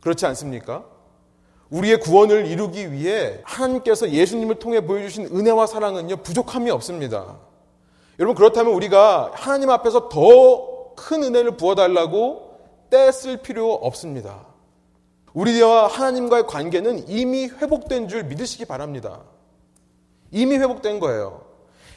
그렇지 0.00 0.24
않습니까? 0.24 0.86
우리의 1.68 2.00
구원을 2.00 2.46
이루기 2.46 2.90
위해 2.92 3.40
하나님께서 3.44 4.10
예수님을 4.10 4.60
통해 4.60 4.86
보여주신 4.86 5.26
은혜와 5.26 5.66
사랑은요, 5.66 6.16
부족함이 6.16 6.70
없습니다. 6.70 7.36
여러분, 8.18 8.34
그렇다면 8.34 8.72
우리가 8.72 9.32
하나님 9.34 9.68
앞에서 9.68 10.08
더 10.08 10.72
큰 10.96 11.22
은혜를 11.22 11.56
부어달라고 11.56 12.58
떼쓸 12.90 13.38
필요 13.38 13.72
없습니다. 13.72 14.46
우리와 15.34 15.86
하나님과의 15.86 16.46
관계는 16.46 17.08
이미 17.08 17.46
회복된 17.46 18.08
줄 18.08 18.24
믿으시기 18.24 18.66
바랍니다. 18.66 19.22
이미 20.32 20.56
회복된 20.56 20.98
거예요. 20.98 21.42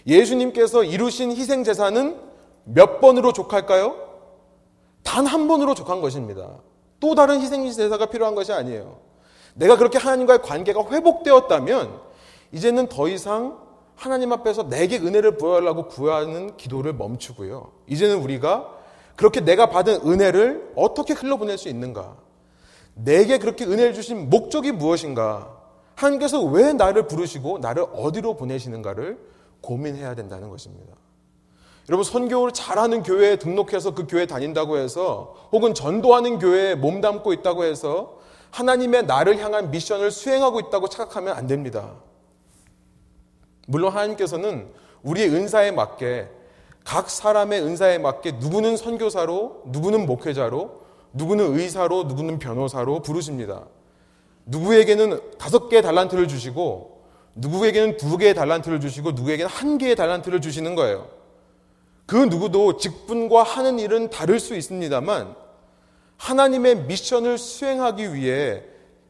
예수님께서 0.06 0.84
이루신 0.84 1.32
희생 1.32 1.64
제사는 1.64 2.20
몇 2.66 3.00
번으로 3.02 3.34
족할까요? 3.34 3.96
단 5.04 5.26
한 5.26 5.48
번으로 5.48 5.74
족한 5.74 6.02
것입니다. 6.02 6.58
또 7.00 7.16
다른 7.16 7.42
희생 7.42 7.70
제사가 7.72 8.08
필요한 8.08 8.36
것이 8.36 8.52
아니에요. 8.54 9.00
내가 9.56 9.78
그렇게 9.78 9.98
하나님과의 9.98 10.42
관계가 10.42 10.84
회복되었다면 10.92 12.00
이제는 12.52 12.88
더 12.88 13.08
이상 13.08 13.58
하나님 13.96 14.34
앞에서 14.34 14.68
내게 14.68 14.98
은혜를 14.98 15.38
부여하려고 15.38 15.88
구하는 15.88 16.58
기도를 16.58 16.94
멈추고요. 16.94 17.72
이제는 17.88 18.18
우리가 18.18 18.70
그렇게 19.16 19.40
내가 19.40 19.68
받은 19.70 20.02
은혜를 20.06 20.74
어떻게 20.76 21.14
흘러보낼 21.14 21.58
수 21.58 21.70
있는가? 21.70 22.18
내게 22.96 23.38
그렇게 23.38 23.64
은혜를 23.66 23.94
주신 23.94 24.30
목적이 24.30 24.74
무엇인가? 24.74 25.56
하나님께서 25.96 26.44
왜 26.44 26.74
나를 26.74 27.08
부르시고 27.08 27.60
나를 27.60 27.86
어디로 27.94 28.36
보내시는가를 28.36 29.18
고민해야 29.62 30.16
된다는 30.16 30.50
것입니다. 30.50 30.94
여러분 31.88 32.04
선교를 32.04 32.52
잘하는 32.52 33.04
교회에 33.04 33.38
등록해서 33.38 33.94
그 33.94 34.08
교회 34.08 34.24
에 34.24 34.26
다닌다고 34.26 34.78
해서 34.78 35.36
혹은 35.52 35.74
전도하는 35.74 36.40
교회에 36.40 36.76
몸담고 36.76 37.32
있다고 37.34 37.64
해서 37.64 38.20
하나님의 38.52 39.06
나를 39.06 39.40
향한 39.40 39.70
미션을 39.70 40.12
수행하고 40.12 40.60
있다고 40.62 40.88
착각하면 40.88 41.36
안 41.36 41.46
됩니다. 41.46 41.94
물론 43.68 43.92
하나님께서는 43.92 44.68
우리의 45.04 45.30
은사에 45.30 45.72
맞게 45.72 46.30
각 46.84 47.10
사람의 47.10 47.62
은사에 47.62 47.98
맞게 47.98 48.34
누구는 48.34 48.78
선교사로, 48.78 49.64
누구는 49.66 50.06
목회자로, 50.06 50.82
누구는 51.14 51.58
의사로, 51.58 52.04
누구는 52.04 52.40
변호사로 52.40 53.02
부르십니다. 53.02 53.66
누구에게는 54.46 55.38
다섯 55.38 55.70
개의 55.70 55.82
달란트를 55.82 56.28
주시고 56.28 57.04
누구에게는 57.36 57.98
두 57.98 58.18
개의 58.18 58.34
달란트를 58.34 58.80
주시고 58.80 59.12
누구에게는 59.12 59.50
한 59.50 59.78
개의 59.78 59.96
달란트를 59.96 60.42
주시는 60.42 60.76
거예요. 60.76 61.08
그 62.06 62.16
누구도 62.16 62.78
직분과 62.78 63.44
하는 63.44 63.80
일은 63.80 64.10
다를 64.10 64.40
수 64.40 64.56
있습니다만 64.56 65.36
하나님의 66.18 66.84
미션을 66.84 67.38
수행하기 67.38 68.14
위해 68.14 68.64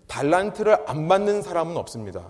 달란트를 0.07 0.77
안 0.87 1.07
받는 1.07 1.41
사람은 1.41 1.77
없습니다. 1.77 2.25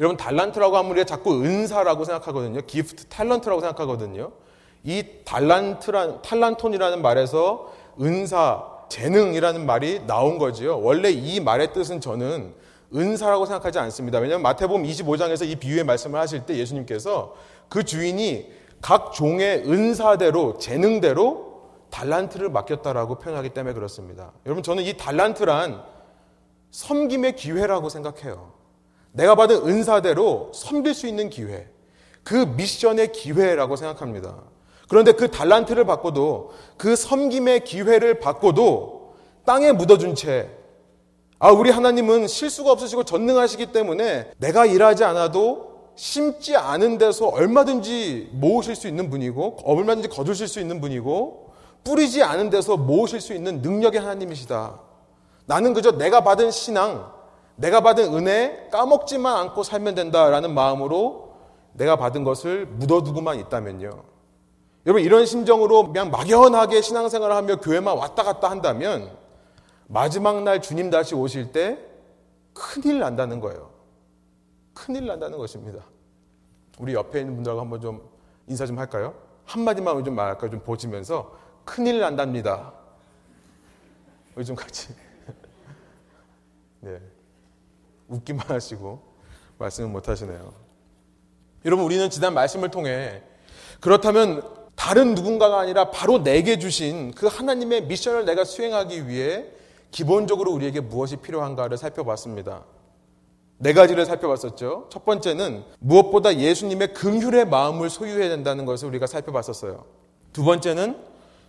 여러분 0.00 0.16
달란트라고 0.16 0.76
하면 0.76 0.90
우리가 0.92 1.04
자꾸 1.06 1.42
은사라고 1.42 2.04
생각하거든요. 2.04 2.60
기프트, 2.62 3.08
탤런트라고 3.08 3.60
생각하거든요. 3.60 4.32
이 4.84 5.04
달란트란 5.24 6.22
탈란톤이라는 6.22 7.02
말에서 7.02 7.72
은사, 8.00 8.77
재능이라는 8.88 9.66
말이 9.66 10.00
나온 10.06 10.38
거지요. 10.38 10.80
원래 10.80 11.10
이 11.10 11.40
말의 11.40 11.72
뜻은 11.72 12.00
저는 12.00 12.54
은사라고 12.94 13.46
생각하지 13.46 13.78
않습니다. 13.78 14.18
왜냐하면 14.18 14.42
마태복음 14.42 14.84
25장에서 14.84 15.46
이 15.46 15.56
비유의 15.56 15.84
말씀을 15.84 16.18
하실 16.18 16.46
때 16.46 16.56
예수님께서 16.56 17.34
그 17.68 17.84
주인이 17.84 18.50
각 18.80 19.12
종의 19.12 19.64
은사대로 19.66 20.58
재능대로 20.58 21.48
달란트를 21.90 22.50
맡겼다라고 22.50 23.16
표현하기 23.16 23.50
때문에 23.50 23.74
그렇습니다. 23.74 24.32
여러분 24.46 24.62
저는 24.62 24.84
이 24.84 24.96
달란트란 24.96 25.82
섬김의 26.70 27.36
기회라고 27.36 27.88
생각해요. 27.88 28.52
내가 29.12 29.34
받은 29.34 29.66
은사대로 29.66 30.52
섬길 30.54 30.94
수 30.94 31.06
있는 31.06 31.30
기회, 31.30 31.68
그 32.22 32.34
미션의 32.34 33.12
기회라고 33.12 33.76
생각합니다. 33.76 34.36
그런데 34.88 35.12
그 35.12 35.30
달란트를 35.30 35.84
받고도 35.84 36.52
그 36.76 36.96
섬김의 36.96 37.64
기회를 37.64 38.20
받고도 38.20 39.14
땅에 39.44 39.72
묻어준 39.72 40.14
채 40.14 40.50
아, 41.38 41.52
우리 41.52 41.70
하나님은 41.70 42.26
실수가 42.26 42.72
없으시고 42.72 43.04
전능하시기 43.04 43.66
때문에 43.66 44.32
내가 44.38 44.66
일하지 44.66 45.04
않아도 45.04 45.68
심지 45.94 46.56
않은 46.56 46.98
데서 46.98 47.28
얼마든지 47.28 48.30
모으실 48.32 48.74
수 48.74 48.88
있는 48.88 49.08
분이고 49.08 49.58
얼마든지 49.64 50.08
거두실 50.08 50.48
수 50.48 50.60
있는 50.60 50.80
분이고 50.80 51.52
뿌리지 51.84 52.22
않은 52.22 52.50
데서 52.50 52.76
모으실 52.76 53.20
수 53.20 53.34
있는 53.34 53.62
능력의 53.62 54.00
하나님이시다. 54.00 54.80
나는 55.46 55.74
그저 55.74 55.92
내가 55.92 56.22
받은 56.22 56.50
신앙, 56.50 57.10
내가 57.56 57.80
받은 57.80 58.14
은혜 58.14 58.68
까먹지만 58.70 59.36
않고 59.36 59.62
살면 59.62 59.94
된다라는 59.94 60.54
마음으로 60.54 61.34
내가 61.72 61.96
받은 61.96 62.24
것을 62.24 62.66
묻어두고만 62.66 63.38
있다면요. 63.40 64.17
여러분 64.86 65.02
이런 65.02 65.26
심정으로 65.26 65.86
그냥 65.86 66.10
막연하게 66.10 66.80
신앙생활을 66.80 67.34
하며 67.34 67.56
교회만 67.56 67.96
왔다 67.96 68.22
갔다 68.22 68.50
한다면 68.50 69.16
마지막 69.86 70.42
날 70.42 70.62
주님 70.62 70.90
다시 70.90 71.14
오실 71.14 71.52
때 71.52 71.78
큰일 72.54 72.98
난다는 72.98 73.40
거예요. 73.40 73.70
큰일 74.74 75.06
난다는 75.06 75.38
것입니다. 75.38 75.84
우리 76.78 76.94
옆에 76.94 77.20
있는 77.20 77.34
분들하고 77.34 77.60
한번 77.60 77.80
좀 77.80 78.08
인사 78.46 78.66
좀 78.66 78.78
할까요? 78.78 79.14
한마디만 79.44 80.04
좀 80.04 80.14
말할까요? 80.14 80.50
좀 80.50 80.60
보시면서 80.60 81.36
큰일 81.64 82.00
난답니다. 82.00 82.72
우리 84.34 84.44
좀 84.44 84.54
같이. 84.54 84.94
네. 86.80 87.00
웃기만 88.08 88.46
하시고 88.48 89.02
말씀을 89.58 89.90
못 89.90 90.08
하시네요. 90.08 90.52
여러분 91.64 91.84
우리는 91.84 92.08
지난 92.08 92.34
말씀을 92.34 92.70
통해 92.70 93.22
그렇다면 93.80 94.57
다른 94.78 95.16
누군가가 95.16 95.58
아니라 95.58 95.90
바로 95.90 96.22
내게 96.22 96.56
주신 96.56 97.10
그 97.10 97.26
하나님의 97.26 97.86
미션을 97.86 98.24
내가 98.24 98.44
수행하기 98.44 99.08
위해 99.08 99.44
기본적으로 99.90 100.52
우리에게 100.52 100.80
무엇이 100.80 101.16
필요한가를 101.16 101.76
살펴봤습니다. 101.76 102.62
네 103.58 103.72
가지를 103.72 104.06
살펴봤었죠. 104.06 104.86
첫 104.88 105.04
번째는 105.04 105.64
무엇보다 105.80 106.36
예수님의 106.36 106.94
긍휼의 106.94 107.46
마음을 107.46 107.90
소유해야 107.90 108.28
된다는 108.28 108.66
것을 108.66 108.86
우리가 108.86 109.08
살펴봤었어요. 109.08 109.84
두 110.32 110.44
번째는 110.44 110.96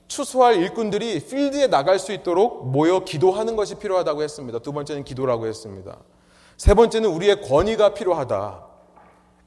추수할 0.07 0.55
일꾼들이 0.55 1.19
필드에 1.19 1.67
나갈 1.67 1.99
수 1.99 2.11
있도록 2.11 2.71
모여 2.71 3.03
기도하는 3.03 3.55
것이 3.55 3.75
필요하다고 3.75 4.23
했습니다. 4.23 4.57
두 4.57 4.73
번째는 4.73 5.03
기도라고 5.03 5.45
했습니다. 5.45 5.99
세 6.57 6.73
번째는 6.73 7.07
우리의 7.11 7.43
권위가 7.43 7.93
필요하다. 7.93 8.68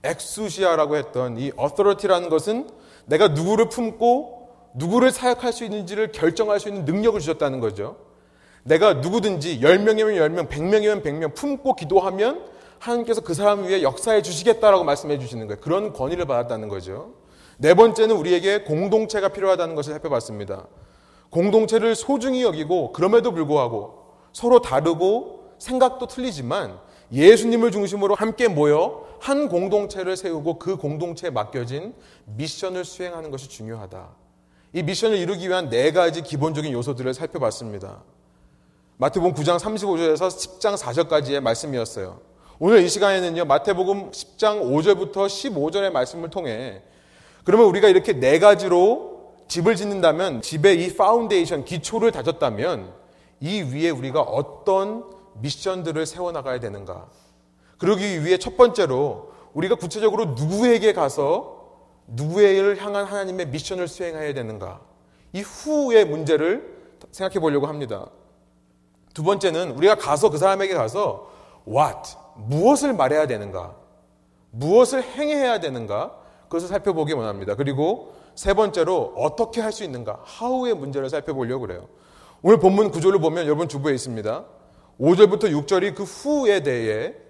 엑수시아라고 0.04 0.97
했던 0.97 1.37
이 1.38 1.52
authority라는 1.59 2.28
것은 2.28 2.68
내가 3.06 3.28
누구를 3.28 3.68
품고 3.68 4.49
누구를 4.75 5.11
사역할 5.11 5.52
수 5.52 5.64
있는지를 5.64 6.12
결정할 6.12 6.61
수 6.61 6.68
있는 6.68 6.85
능력을 6.85 7.18
주셨다는 7.21 7.61
거죠. 7.61 7.97
내가 8.64 8.94
누구든지 8.94 9.61
10명이면 9.61 10.16
10명, 10.16 10.49
100명이면 10.49 11.02
100명 11.02 11.35
품고 11.35 11.75
기도하면 11.75 12.44
하나님께서 12.78 13.21
그 13.21 13.35
사람을 13.35 13.68
위해 13.68 13.82
역사해 13.82 14.23
주시겠다라고 14.23 14.85
말씀해 14.85 15.18
주시는 15.18 15.47
거예요. 15.47 15.61
그런 15.61 15.92
권위를 15.92 16.26
받았다는 16.26 16.68
거죠. 16.68 17.14
네 17.59 17.75
번째는 17.75 18.16
우리에게 18.16 18.62
공동체가 18.62 19.28
필요하다는 19.28 19.75
것을 19.75 19.92
살펴봤습니다. 19.92 20.66
공동체를 21.30 21.94
소중히 21.94 22.42
여기고 22.42 22.92
그럼에도 22.92 23.32
불구하고 23.32 24.02
서로 24.32 24.61
다르고 24.61 25.52
생각도 25.59 26.06
틀리지만 26.06 26.78
예수님을 27.12 27.71
중심으로 27.71 28.14
함께 28.14 28.49
모여 28.49 29.06
한 29.23 29.49
공동체를 29.49 30.17
세우고 30.17 30.59
그 30.59 30.76
공동체에 30.76 31.31
맡겨진 31.31 31.95
미션을 32.26 32.85
수행하는 32.85 33.31
것이 33.31 33.49
중요하다. 33.49 34.09
이 34.73 34.83
미션을 34.83 35.17
이루기 35.17 35.49
위한 35.49 35.71
네 35.71 35.93
가지 35.93 36.23
기본적인 36.23 36.73
요소들을 36.73 37.14
살펴봤습니다. 37.14 38.02
마태복음 38.97 39.35
9장 39.35 39.61
35절에서 39.61 40.26
10장 40.26 40.76
4절까지의 40.76 41.38
말씀이었어요. 41.38 42.21
오늘 42.59 42.83
이 42.83 42.88
시간에는요, 42.88 43.45
마태복음 43.45 44.11
10장 44.11 44.61
5절부터 44.61 45.29
15절의 45.29 45.93
말씀을 45.93 46.29
통해 46.31 46.83
그러면 47.45 47.67
우리가 47.67 47.88
이렇게 47.88 48.14
네 48.14 48.41
가지로 48.41 49.35
집을 49.47 49.76
짓는다면 49.76 50.43
집의 50.43 50.85
이 50.85 50.97
파운데이션, 50.97 51.64
기초를 51.64 52.11
다졌다면 52.11 52.93
이 53.38 53.62
위에 53.62 53.91
우리가 53.91 54.21
어떤 54.21 55.05
미션들을 55.35 56.07
세워나가야 56.07 56.59
되는가. 56.59 57.22
그러기 57.83 58.25
위해 58.25 58.39
첫 58.39 58.57
번째로 58.57 59.33
우리가 59.55 59.75
구체적으로 59.75 60.37
누구에게 60.37 60.93
가서 60.93 61.65
누구를 62.07 62.81
향한 62.81 63.05
하나님의 63.05 63.49
미션을 63.49 63.89
수행해야 63.89 64.35
되는가. 64.35 64.81
이 65.33 65.41
후의 65.41 66.05
문제를 66.05 66.79
생각해 67.11 67.41
보려고 67.41 67.67
합니다. 67.67 68.07
두 69.15 69.25
번째는 69.25 69.73
우리가 69.73 69.97
가서 69.97 70.31
그 70.31 70.39
사람에게 70.39 70.75
가서 70.75 71.29
what, 71.67 72.17
무엇을 72.37 72.93
말해야 72.93 73.27
되는가, 73.27 73.75
무엇을 74.53 75.03
행해야 75.03 75.59
되는가, 75.59 76.15
그것을 76.45 76.69
살펴보기 76.69 77.15
원합니다. 77.15 77.57
그리고 77.57 78.15
세 78.37 78.55
번째로 78.55 79.12
어떻게 79.17 79.61
할 79.61 79.73
수 79.73 79.83
있는가, 79.83 80.23
how의 80.41 80.75
문제를 80.75 81.11
살펴보려고 81.11 81.67
그래요. 81.67 81.89
오늘 82.43 82.61
본문 82.61 82.93
구조를 82.93 83.19
보면 83.19 83.47
여러분 83.47 83.67
주부에 83.67 83.93
있습니다. 83.93 84.45
5절부터 85.01 85.67
6절이 85.67 85.97
그 85.97 86.05
후에 86.05 86.62
대해 86.62 87.22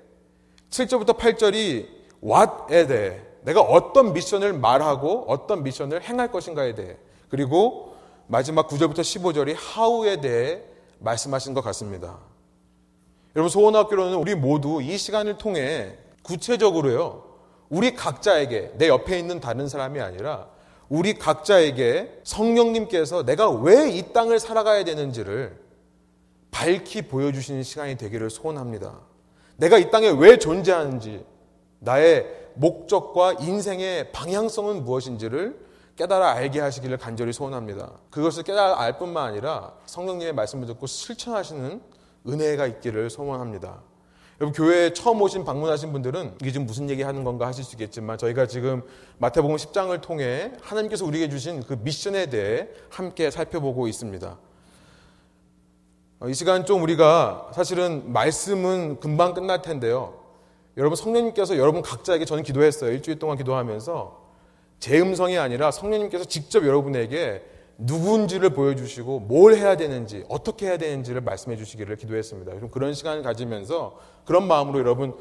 7절부터 0.73 1.19
8절이 1.19 1.87
what에 2.25 2.87
대해 2.87 3.21
내가 3.43 3.61
어떤 3.61 4.13
미션을 4.13 4.55
말하고 4.55 5.27
어떤 5.29 5.63
미션을 5.63 6.03
행할 6.03 6.33
것인가에 6.33 6.75
대해 6.75 6.97
그리고 7.29 7.95
마지막 8.27 8.69
9절부터 8.69 9.01
15절이 9.01 9.57
how에 9.77 10.21
대해 10.21 10.63
말씀하신 11.01 11.55
것 11.55 11.63
같습니다. 11.63 12.19
여러분 13.37 13.51
소원학교로는 13.51 14.17
우리 14.17 14.35
모두 14.35 14.81
이 14.81 14.97
시간을 14.97 15.39
통해 15.39 15.99
구체적으로요. 16.23 17.25
우리 17.69 17.95
각자에게 17.95 18.73
내 18.77 18.89
옆에 18.89 19.19
있는 19.19 19.41
다른 19.41 19.69
사람이 19.69 20.01
아니라 20.01 20.49
우리 20.89 21.15
각자에게 21.15 22.21
성령님께서 22.23 23.25
내가 23.25 23.51
왜 23.51 23.91
이 23.91 24.13
땅을 24.13 24.39
살아가야 24.39 24.85
되는지를 24.85 25.59
밝히 26.51 27.03
보여주시는 27.03 27.63
시간이 27.63 27.97
되기를 27.97 28.31
소원합니다. 28.31 29.12
내가 29.57 29.79
이 29.79 29.91
땅에 29.91 30.09
왜 30.09 30.39
존재하는지, 30.39 31.25
나의 31.79 32.27
목적과 32.55 33.35
인생의 33.35 34.13
방향성은 34.13 34.85
무엇인지를 34.85 35.59
깨달아 35.97 36.33
알게 36.33 36.61
하시기를 36.61 36.97
간절히 36.97 37.33
소원합니다. 37.33 37.93
그것을 38.11 38.43
깨달아 38.45 38.81
알 38.81 38.99
뿐만 38.99 39.29
아니라 39.29 39.75
성령님의 39.87 40.33
말씀을 40.35 40.67
듣고 40.67 40.87
실천하시는 40.87 41.81
은혜가 42.27 42.67
있기를 42.67 43.11
소원합니다. 43.11 43.83
여러분 44.41 44.55
교회에 44.55 44.93
처음 44.93 45.21
오신 45.21 45.45
방문하신 45.45 45.93
분들은 45.93 46.37
이게 46.41 46.51
지금 46.51 46.67
무슨 46.67 46.89
얘기 46.91 47.03
하는 47.03 47.23
건가 47.23 47.47
하실 47.47 47.63
수 47.63 47.75
있겠지만 47.75 48.19
저희가 48.19 48.47
지금 48.47 48.83
마태복음 49.19 49.57
10장을 49.57 50.01
통해 50.01 50.53
하나님께서 50.63 51.05
우리에게 51.05 51.29
주신 51.29 51.63
그 51.63 51.75
미션에 51.81 52.27
대해 52.27 52.69
함께 52.89 53.31
살펴보고 53.31 53.87
있습니다. 53.87 54.39
어, 56.23 56.29
이 56.29 56.35
시간 56.35 56.65
좀 56.65 56.85
우리가 56.85 57.51
사실은 57.53 58.13
말씀은 58.13 59.01
금방 59.01 59.35
끝날 59.35 59.61
텐데요. 59.61 60.15
여러분 60.77 60.95
성령님께서 60.95 61.59
여러분 61.59 61.83
각자에게 61.83 62.25
저는 62.25 62.45
기도했어요. 62.45 62.93
일주일 62.93 63.19
동안 63.19 63.37
기도하면서 63.37 64.23
제 64.79 65.01
음성이 65.01 65.37
아니라 65.37 65.73
성령님께서 65.73 66.25
직접 66.25 66.65
여러분에게 66.65 67.43
누군지를 67.77 68.51
보여주시고 68.51 69.19
뭘 69.21 69.57
해야 69.57 69.77
되는지 69.77 70.25
어떻게 70.29 70.67
해야 70.67 70.77
되는지를 70.77 71.23
말씀해 71.23 71.57
주시기를 71.57 71.97
기도했습니다. 71.97 72.55
그럼 72.55 72.71
그런 72.71 72.95
시간을 72.95 73.25
가지면서 73.25 73.97
그런 74.25 74.47
마음으로 74.47 74.79
여러분 74.79 75.15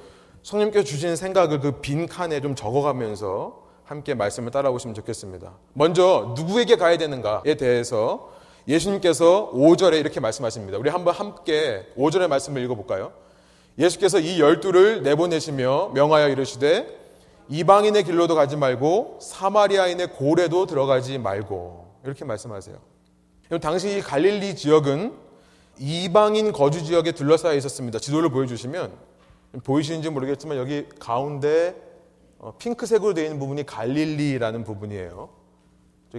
성령님께서 0.44 0.86
주신 0.86 1.16
생각을 1.16 1.60
그 1.62 1.82
빈 1.82 2.06
칸에 2.08 2.42
좀 2.42 2.54
적어가면서 2.54 3.60
함께 3.86 4.14
말씀을 4.14 4.52
따라오시면 4.52 4.94
좋겠습니다. 4.94 5.54
먼저 5.74 6.36
누구에게 6.38 6.76
가야 6.76 6.98
되는가에 7.00 7.56
대해서 7.56 8.30
예수님께서 8.68 9.52
5절에 9.54 10.00
이렇게 10.00 10.20
말씀하십니다. 10.20 10.78
우리 10.78 10.90
한번 10.90 11.14
함께 11.14 11.88
5절의 11.98 12.28
말씀을 12.28 12.64
읽어볼까요? 12.64 13.12
예수께서 13.78 14.20
이 14.20 14.40
열두를 14.40 15.04
내보내시며 15.04 15.92
명하여 15.94 16.30
이르시되 16.30 17.00
이방인의 17.50 18.04
길로도 18.04 18.36
가지 18.36 18.56
말고 18.56 19.20
사마리아인의 19.22 20.12
고래도 20.14 20.66
들어가지 20.66 21.18
말고 21.18 21.96
이렇게 22.06 22.24
말씀하세요. 22.26 22.78
당시 23.62 23.98
이 23.98 24.02
갈릴리 24.02 24.56
지역은 24.56 25.14
이방인 25.80 26.52
거주 26.52 26.84
지역에 26.84 27.12
둘러싸여 27.12 27.56
있었습니다. 27.56 28.00
지도를 28.00 28.30
보여주시면 28.30 28.94
보이시는지 29.64 30.10
모르겠지만 30.10 30.58
여기 30.58 30.88
가운데 31.00 31.76
어, 32.38 32.54
핑크색으로 32.58 33.14
되어 33.14 33.26
있는 33.26 33.40
부분이 33.40 33.66
갈릴리라는 33.66 34.64
부분이에요. 34.64 35.30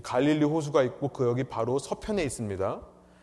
갈릴리 0.00 0.44
호수가 0.44 0.82
있고 0.84 1.08
그 1.08 1.26
여기 1.26 1.44
바로 1.44 1.78
서편에 1.78 2.22
있습니다. 2.22 2.80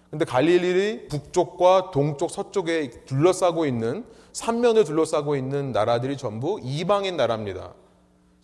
근데 0.10 0.26
갈릴리 0.26 1.08
북쪽과 1.08 1.92
동쪽 1.92 2.32
서쪽에 2.32 2.90
둘러싸고 3.06 3.66
있는 3.66 4.06
삼면을 4.34 4.84
둘러싸고 4.84 5.36
있는 5.36 5.72
나라들이 5.72 6.18
전부 6.18 6.60
이방인 6.62 7.18
나라입니다. 7.18 7.74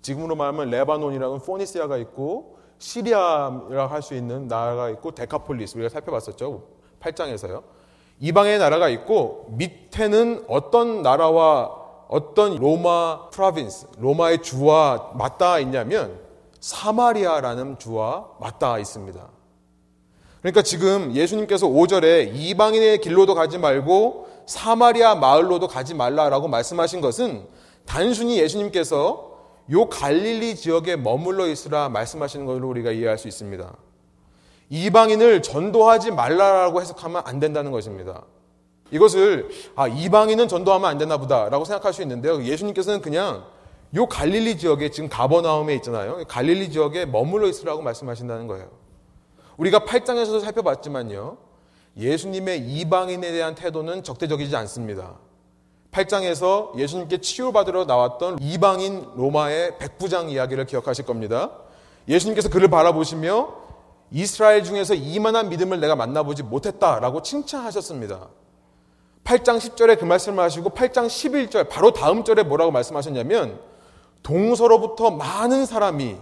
지금으로 0.01 0.35
말하면 0.35 0.69
레바논이라는 0.69 1.39
Phoenicia가 1.39 1.97
있고 1.97 2.57
시리아라고 2.77 3.93
할수 3.93 4.13
있는 4.13 4.47
나라가 4.47 4.89
있고 4.89 5.11
데카폴리스 5.11 5.77
우리가 5.77 5.89
살펴봤었죠. 5.89 6.63
8장에서요. 6.99 7.63
이방의 8.19 8.59
나라가 8.59 8.89
있고 8.89 9.47
밑에는 9.49 10.45
어떤 10.47 11.01
나라와 11.01 11.83
어떤 12.07 12.55
로마 12.57 13.29
province, 13.29 13.87
로마의 13.97 14.41
주와 14.41 15.11
맞닿아 15.15 15.59
있냐면 15.59 16.24
사마리아라는 16.59 17.79
주와 17.79 18.27
맞닿아 18.39 18.79
있습니다. 18.79 19.29
그러니까 20.41 20.61
지금 20.61 21.15
예수님께서 21.15 21.67
5절에 21.67 22.31
이방인의 22.35 23.01
길로도 23.01 23.33
가지 23.33 23.57
말고 23.57 24.27
사마리아 24.45 25.15
마을로도 25.15 25.67
가지 25.67 25.95
말라라고 25.95 26.47
말씀하신 26.47 27.01
것은 27.01 27.47
단순히 27.85 28.39
예수님께서 28.39 29.33
요 29.71 29.89
갈릴리 29.89 30.55
지역에 30.55 30.95
머물러 30.95 31.47
있으라 31.47 31.89
말씀하시는 31.89 32.45
걸로 32.45 32.69
우리가 32.69 32.91
이해할 32.91 33.17
수 33.17 33.27
있습니다. 33.27 33.75
이방인을 34.69 35.41
전도하지 35.41 36.11
말라라고 36.11 36.81
해석하면 36.81 37.23
안 37.25 37.39
된다는 37.39 37.71
것입니다. 37.71 38.23
이것을 38.91 39.49
아 39.75 39.87
이방인은 39.87 40.47
전도하면 40.47 40.89
안 40.89 40.97
되나 40.97 41.17
보다라고 41.17 41.65
생각할 41.65 41.93
수 41.93 42.01
있는데요. 42.03 42.43
예수님께서는 42.43 43.01
그냥 43.01 43.45
요 43.93 44.07
갈릴리 44.07 44.57
지역에 44.57 44.89
지금 44.89 45.09
가버나움에 45.09 45.75
있잖아요. 45.75 46.23
갈릴리 46.27 46.71
지역에 46.71 47.05
머물러 47.05 47.47
있으라고 47.47 47.81
말씀하신다는 47.81 48.47
거예요. 48.47 48.69
우리가 49.57 49.79
8장에서도 49.79 50.41
살펴봤지만요. 50.41 51.37
예수님의 51.97 52.59
이방인에 52.59 53.31
대한 53.31 53.55
태도는 53.55 54.03
적대적이지 54.03 54.55
않습니다. 54.55 55.15
8장에서 55.91 56.77
예수님께 56.77 57.19
치유받으러 57.19 57.85
나왔던 57.85 58.39
이방인 58.41 59.07
로마의 59.15 59.77
백부장 59.77 60.29
이야기를 60.29 60.65
기억하실 60.65 61.05
겁니다. 61.05 61.51
예수님께서 62.07 62.49
그를 62.49 62.67
바라보시며 62.67 63.65
이스라엘 64.11 64.63
중에서 64.63 64.93
이만한 64.93 65.49
믿음을 65.49 65.79
내가 65.79 65.95
만나보지 65.95 66.43
못했다라고 66.43 67.21
칭찬하셨습니다. 67.21 68.27
8장 69.23 69.57
10절에 69.57 69.97
그 69.97 70.05
말씀을 70.05 70.43
하시고 70.43 70.69
8장 70.71 71.07
11절 71.07 71.69
바로 71.69 71.91
다음 71.91 72.23
절에 72.23 72.43
뭐라고 72.43 72.71
말씀하셨냐면 72.71 73.59
동서로부터 74.23 75.11
많은 75.11 75.65
사람이 75.65 76.17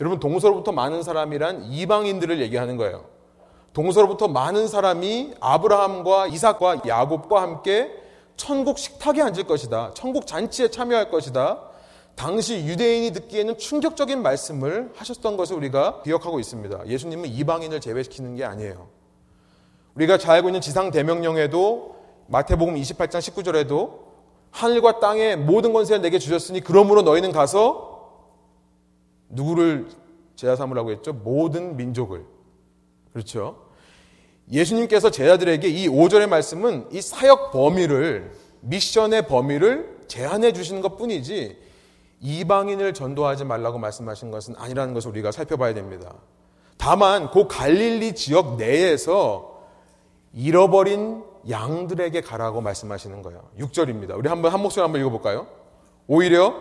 여러분 0.00 0.18
동서로부터 0.18 0.72
많은 0.72 1.02
사람이란 1.02 1.64
이방인들을 1.64 2.40
얘기하는 2.40 2.76
거예요. 2.76 3.04
동서로부터 3.72 4.28
많은 4.28 4.68
사람이 4.68 5.34
아브라함과 5.40 6.26
이삭과 6.26 6.82
야곱과 6.86 7.40
함께 7.40 7.90
천국 8.36 8.78
식탁에 8.78 9.22
앉을 9.22 9.44
것이다. 9.44 9.92
천국 9.94 10.26
잔치에 10.26 10.68
참여할 10.68 11.10
것이다. 11.10 11.60
당시 12.14 12.56
유대인이 12.66 13.12
듣기에는 13.12 13.56
충격적인 13.56 14.20
말씀을 14.22 14.92
하셨던 14.94 15.36
것을 15.36 15.56
우리가 15.56 16.02
기억하고 16.02 16.40
있습니다. 16.40 16.86
예수님은 16.86 17.28
이방인을 17.28 17.80
제외시키는 17.80 18.36
게 18.36 18.44
아니에요. 18.44 18.88
우리가 19.94 20.18
잘 20.18 20.36
알고 20.36 20.48
있는 20.48 20.60
지상 20.60 20.90
대명령에도 20.90 21.96
마태복음 22.26 22.74
28장 22.74 23.18
19절에도 23.18 24.01
하늘과 24.52 25.00
땅의 25.00 25.38
모든 25.38 25.72
권세를 25.72 26.02
내게 26.02 26.18
주셨으니 26.18 26.60
그러므로 26.60 27.02
너희는 27.02 27.32
가서 27.32 28.12
누구를 29.28 29.88
제자 30.36 30.54
삼으라고 30.56 30.92
했죠? 30.92 31.12
모든 31.12 31.76
민족을. 31.76 32.24
그렇죠? 33.12 33.56
예수님께서 34.50 35.10
제자들에게 35.10 35.66
이 35.68 35.88
5절의 35.88 36.28
말씀은 36.28 36.88
이 36.92 37.00
사역 37.00 37.50
범위를 37.52 38.32
미션의 38.60 39.26
범위를 39.26 39.98
제한해 40.06 40.52
주시는 40.52 40.82
것 40.82 40.96
뿐이지 40.96 41.58
이방인을 42.20 42.94
전도하지 42.94 43.44
말라고 43.44 43.78
말씀하신 43.78 44.30
것은 44.30 44.54
아니라는 44.56 44.94
것을 44.94 45.10
우리가 45.10 45.32
살펴봐야 45.32 45.74
됩니다. 45.74 46.14
다만 46.76 47.30
그 47.30 47.46
갈릴리 47.46 48.14
지역 48.14 48.56
내에서 48.56 49.62
잃어버린 50.32 51.24
양들에게 51.48 52.20
가라고 52.20 52.60
말씀하시는 52.60 53.22
거예요. 53.22 53.48
6절입니다. 53.58 54.16
우리 54.16 54.28
한번 54.28 54.52
한 54.52 54.60
목소리 54.60 54.82
한번 54.82 55.00
읽어볼까요? 55.00 55.46
오히려 56.06 56.54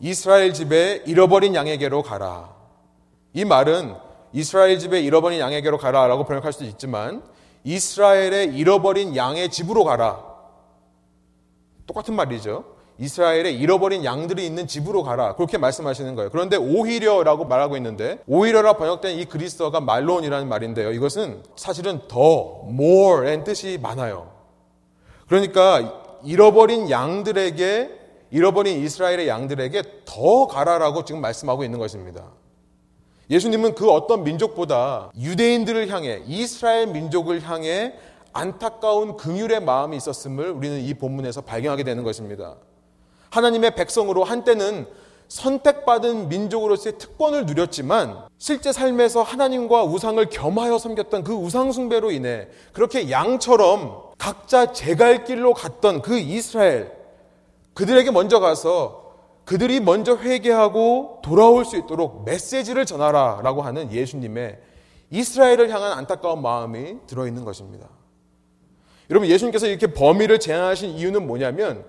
이스라엘 0.00 0.52
집에 0.52 1.02
잃어버린 1.06 1.54
양에게로 1.54 2.02
가라. 2.02 2.54
이 3.34 3.44
말은 3.44 3.94
이스라엘 4.32 4.78
집에 4.78 5.00
잃어버린 5.00 5.40
양에게로 5.40 5.78
가라라고 5.78 6.24
번역할 6.24 6.52
수도 6.52 6.64
있지만 6.64 7.22
이스라엘의 7.64 8.56
잃어버린 8.56 9.14
양의 9.14 9.50
집으로 9.50 9.84
가라. 9.84 10.24
똑같은 11.86 12.14
말이죠. 12.14 12.71
이스라엘의 12.98 13.58
잃어버린 13.58 14.04
양들이 14.04 14.46
있는 14.46 14.66
집으로 14.66 15.02
가라. 15.02 15.34
그렇게 15.34 15.58
말씀하시는 15.58 16.14
거예요. 16.14 16.30
그런데 16.30 16.56
오히려라고 16.56 17.46
말하고 17.46 17.76
있는데 17.76 18.18
오히려라 18.26 18.74
번역된 18.74 19.18
이 19.18 19.24
그리스어가 19.24 19.80
말론이라는 19.80 20.48
말인데요. 20.48 20.92
이것은 20.92 21.42
사실은 21.56 22.00
더, 22.08 22.62
more의 22.68 23.44
뜻이 23.44 23.78
많아요. 23.82 24.30
그러니까 25.26 26.02
잃어버린 26.24 26.90
양들에게 26.90 28.00
잃어버린 28.30 28.82
이스라엘의 28.82 29.28
양들에게 29.28 29.82
더 30.06 30.46
가라라고 30.46 31.04
지금 31.04 31.20
말씀하고 31.20 31.64
있는 31.64 31.78
것입니다. 31.78 32.24
예수님은 33.30 33.74
그 33.74 33.90
어떤 33.90 34.24
민족보다 34.24 35.10
유대인들을 35.18 35.88
향해 35.88 36.22
이스라엘 36.26 36.86
민족을 36.86 37.42
향해 37.42 37.94
안타까운 38.32 39.16
긍휼의 39.16 39.60
마음이 39.60 39.96
있었음을 39.98 40.50
우리는 40.50 40.80
이 40.80 40.94
본문에서 40.94 41.42
발견하게 41.42 41.84
되는 41.84 42.02
것입니다. 42.02 42.56
하나님의 43.32 43.74
백성으로 43.74 44.24
한때는 44.24 44.86
선택받은 45.28 46.28
민족으로서의 46.28 46.98
특권을 46.98 47.46
누렸지만 47.46 48.26
실제 48.36 48.70
삶에서 48.70 49.22
하나님과 49.22 49.84
우상을 49.84 50.22
겸하여 50.28 50.76
섬겼던 50.76 51.24
그 51.24 51.32
우상숭배로 51.32 52.10
인해 52.10 52.48
그렇게 52.74 53.10
양처럼 53.10 54.02
각자 54.18 54.72
제 54.72 54.94
갈 54.94 55.24
길로 55.24 55.54
갔던 55.54 56.02
그 56.02 56.18
이스라엘 56.18 56.92
그들에게 57.72 58.10
먼저 58.10 58.38
가서 58.38 59.14
그들이 59.46 59.80
먼저 59.80 60.16
회개하고 60.16 61.20
돌아올 61.24 61.64
수 61.64 61.78
있도록 61.78 62.24
메시지를 62.26 62.84
전하라 62.84 63.40
라고 63.42 63.62
하는 63.62 63.90
예수님의 63.90 64.58
이스라엘을 65.10 65.70
향한 65.70 65.92
안타까운 65.92 66.42
마음이 66.42 66.98
들어있는 67.06 67.44
것입니다. 67.46 67.88
여러분 69.10 69.28
예수님께서 69.30 69.66
이렇게 69.66 69.86
범위를 69.86 70.38
제한하신 70.38 70.90
이유는 70.90 71.26
뭐냐면 71.26 71.84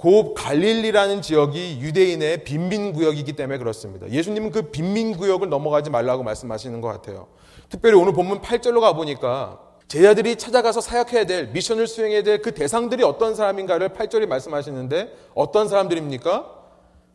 고 0.00 0.32
갈릴리라는 0.32 1.20
지역이 1.20 1.80
유대인의 1.82 2.42
빈민 2.44 2.94
구역이기 2.94 3.34
때문에 3.34 3.58
그렇습니다. 3.58 4.08
예수님은 4.08 4.50
그 4.50 4.62
빈민 4.70 5.14
구역을 5.14 5.50
넘어가지 5.50 5.90
말라고 5.90 6.22
말씀하시는 6.22 6.80
것 6.80 6.88
같아요. 6.88 7.26
특별히 7.68 7.98
오늘 7.98 8.14
본문 8.14 8.40
8절로 8.40 8.80
가 8.80 8.94
보니까 8.94 9.60
제자들이 9.88 10.36
찾아가서 10.36 10.80
사역해야 10.80 11.26
될 11.26 11.48
미션을 11.48 11.86
수행해야 11.86 12.22
될 12.22 12.40
그 12.40 12.54
대상들이 12.54 13.02
어떤 13.04 13.34
사람인가를 13.34 13.90
8절이 13.90 14.24
말씀하시는데 14.26 15.14
어떤 15.34 15.68
사람들입니까? 15.68 16.50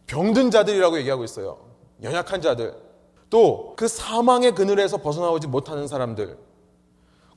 병든 0.06 0.52
자들이라고 0.52 1.00
얘기하고 1.00 1.24
있어요. 1.24 1.58
연약한 2.04 2.40
자들. 2.40 2.76
또 3.32 3.74
그 3.76 3.88
사망의 3.88 4.54
그늘에서 4.54 4.98
벗어나오지 4.98 5.48
못하는 5.48 5.88
사람들. 5.88 6.38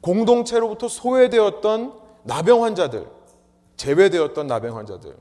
공동체로부터 0.02 0.88
소외되었던 0.88 1.94
나병 2.24 2.64
환자들. 2.64 3.06
제외되었던 3.78 4.46
나병 4.46 4.76
환자들. 4.76 5.16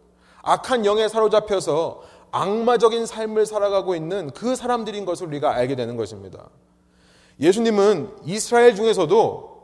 악한 0.47 0.85
영에 0.85 1.09
사로잡혀서 1.09 2.01
악마적인 2.31 3.05
삶을 3.05 3.45
살아가고 3.45 3.95
있는 3.95 4.31
그 4.31 4.55
사람들인 4.55 5.03
것을 5.03 5.27
우리가 5.27 5.53
알게 5.53 5.75
되는 5.75 5.97
것입니다. 5.97 6.49
예수님은 7.41 8.15
이스라엘 8.23 8.73
중에서도 8.73 9.57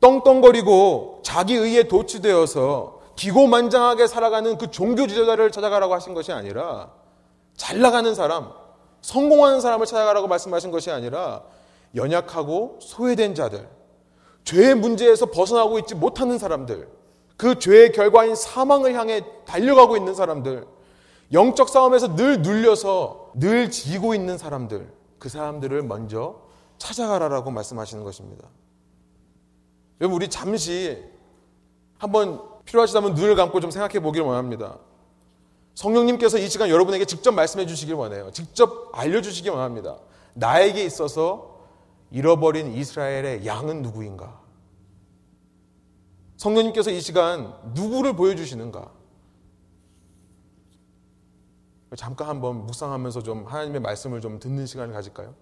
떵떵거리고 0.00 1.20
자기 1.22 1.54
의에 1.54 1.84
도취되어서 1.84 3.00
기고만장하게 3.14 4.08
살아가는 4.08 4.58
그 4.58 4.70
종교 4.70 5.06
지도자를 5.06 5.52
찾아가라고 5.52 5.94
하신 5.94 6.12
것이 6.12 6.32
아니라 6.32 6.90
잘 7.56 7.80
나가는 7.80 8.12
사람, 8.14 8.50
성공하는 9.02 9.60
사람을 9.60 9.86
찾아가라고 9.86 10.26
말씀하신 10.26 10.72
것이 10.72 10.90
아니라 10.90 11.42
연약하고 11.94 12.80
소외된 12.82 13.36
자들, 13.36 13.68
죄의 14.44 14.74
문제에서 14.74 15.26
벗어나고 15.26 15.78
있지 15.78 15.94
못하는 15.94 16.36
사람들, 16.38 16.88
그 17.36 17.58
죄의 17.58 17.92
결과인 17.92 18.34
사망을 18.34 18.94
향해 18.94 19.22
달려가고 19.44 19.96
있는 19.96 20.14
사람들, 20.14 20.66
영적 21.32 21.68
싸움에서 21.68 22.16
늘 22.16 22.42
눌려서 22.42 23.32
늘 23.34 23.70
지고 23.70 24.14
있는 24.14 24.38
사람들, 24.38 24.90
그 25.18 25.28
사람들을 25.28 25.82
먼저 25.82 26.40
찾아가라라고 26.78 27.50
말씀하시는 27.50 28.04
것입니다. 28.04 28.48
여러분, 30.00 30.16
우리 30.16 30.28
잠시 30.28 31.02
한번 31.98 32.40
필요하시다면 32.64 33.14
눈을 33.14 33.34
감고 33.34 33.60
좀 33.60 33.70
생각해 33.70 34.00
보기를 34.00 34.26
원합니다. 34.26 34.78
성령님께서 35.74 36.38
이 36.38 36.48
시간 36.48 36.68
여러분에게 36.68 37.04
직접 37.04 37.32
말씀해 37.32 37.66
주시길 37.66 37.94
원해요. 37.94 38.30
직접 38.32 38.90
알려주시기 38.92 39.48
원합니다. 39.50 39.98
나에게 40.34 40.84
있어서 40.84 41.56
잃어버린 42.10 42.72
이스라엘의 42.72 43.46
양은 43.46 43.82
누구인가? 43.82 44.45
성령님께서 46.36 46.90
이 46.90 47.00
시간 47.00 47.54
누구를 47.74 48.14
보여주시는가? 48.14 48.92
잠깐 51.96 52.28
한번 52.28 52.66
묵상하면서 52.66 53.22
좀 53.22 53.46
하나님의 53.46 53.80
말씀을 53.80 54.20
좀 54.20 54.38
듣는 54.38 54.66
시간을 54.66 54.92
가질까요? 54.92 55.34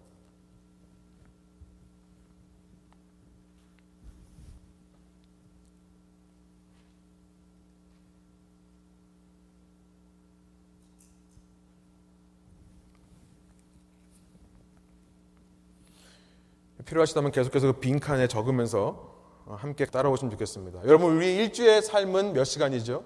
필요하시다면 16.84 17.32
계속해서 17.32 17.72
그 17.72 17.80
빈칸에 17.80 18.28
적으면서 18.28 19.13
함께 19.46 19.84
따라오시면 19.84 20.30
좋겠습니다. 20.32 20.80
여러분, 20.86 21.16
우리 21.16 21.36
일주의 21.36 21.82
삶은 21.82 22.32
몇 22.32 22.44
시간이죠? 22.44 23.04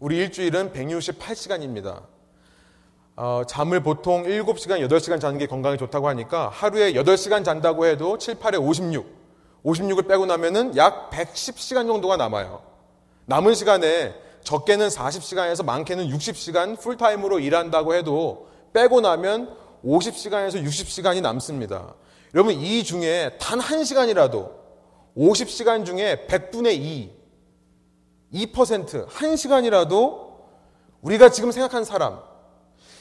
우리 0.00 0.16
일주일은 0.18 0.72
168시간입니다. 0.72 2.02
어, 3.16 3.42
잠을 3.46 3.80
보통 3.80 4.24
7시간, 4.24 4.84
8시간 4.88 5.20
자는 5.20 5.38
게 5.38 5.46
건강에 5.46 5.76
좋다고 5.76 6.08
하니까 6.08 6.48
하루에 6.48 6.92
8시간 6.94 7.44
잔다고 7.44 7.86
해도 7.86 8.18
7, 8.18 8.34
8에 8.36 8.60
56. 8.60 9.06
56을 9.64 10.08
빼고 10.08 10.26
나면은 10.26 10.76
약 10.76 11.10
110시간 11.10 11.86
정도가 11.86 12.16
남아요. 12.16 12.60
남은 13.26 13.54
시간에 13.54 14.14
적게는 14.42 14.88
40시간에서 14.88 15.64
많게는 15.64 16.08
60시간 16.08 16.78
풀타임으로 16.78 17.38
일한다고 17.38 17.94
해도 17.94 18.48
빼고 18.74 19.00
나면 19.00 19.56
50시간에서 19.84 20.62
60시간이 20.64 21.22
남습니다. 21.22 21.94
여러분, 22.34 22.54
이 22.54 22.82
중에 22.82 23.36
단 23.40 23.60
한 23.60 23.84
시간이라도 23.84 24.63
50시간 25.16 25.84
중에 25.86 26.26
100분의 26.28 26.74
2, 26.76 27.10
2%, 28.52 29.06
1시간이라도 29.08 30.34
우리가 31.02 31.28
지금 31.30 31.52
생각한 31.52 31.84
사람, 31.84 32.20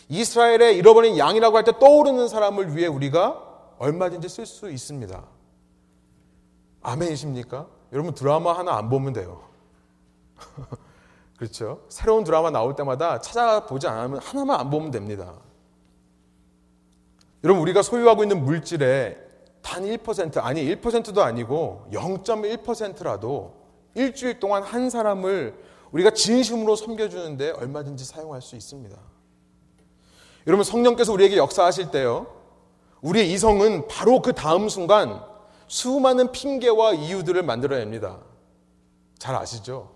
이스라엘의 0.09 0.77
잃어버린 0.77 1.17
양이라고 1.17 1.57
할 1.57 1.63
때 1.63 1.71
떠오르는 1.79 2.27
사람을 2.27 2.75
위해 2.75 2.87
우리가 2.87 3.41
얼마든지 3.79 4.29
쓸 4.29 4.45
수 4.45 4.69
있습니다. 4.69 5.23
아멘이십니까? 6.81 7.67
여러분 7.93 8.13
드라마 8.13 8.53
하나 8.57 8.75
안 8.77 8.89
보면 8.89 9.13
돼요. 9.13 9.43
그렇죠? 11.37 11.81
새로운 11.89 12.23
드라마 12.23 12.51
나올 12.51 12.75
때마다 12.75 13.19
찾아보지 13.19 13.87
않으면 13.87 14.19
하나만 14.19 14.59
안 14.59 14.69
보면 14.69 14.91
됩니다. 14.91 15.33
여러분 17.43 17.61
우리가 17.61 17.81
소유하고 17.81 18.23
있는 18.23 18.43
물질에 18.45 19.17
단 19.63 19.83
1% 19.83 20.43
아니 20.43 20.63
1%도 20.75 21.23
아니고 21.23 21.87
0.1%라도 21.91 23.55
일주일 23.95 24.39
동안 24.39 24.61
한 24.61 24.89
사람을 24.91 25.55
우리가 25.91 26.11
진심으로 26.11 26.75
섬겨주는데 26.75 27.51
얼마든지 27.51 28.03
사용할 28.05 28.41
수 28.41 28.55
있습니다. 28.55 28.95
여러분 30.45 30.63
성령께서 30.63 31.13
우리에게 31.13 31.37
역사하실 31.37 31.91
때요. 31.91 32.27
우리의 33.01 33.31
이성은 33.31 33.87
바로 33.87 34.21
그 34.21 34.33
다음 34.33 34.69
순간 34.69 35.23
수많은 35.67 36.31
핑계와 36.31 36.93
이유들을 36.93 37.41
만들어냅니다. 37.41 38.19
잘 39.17 39.35
아시죠? 39.35 39.91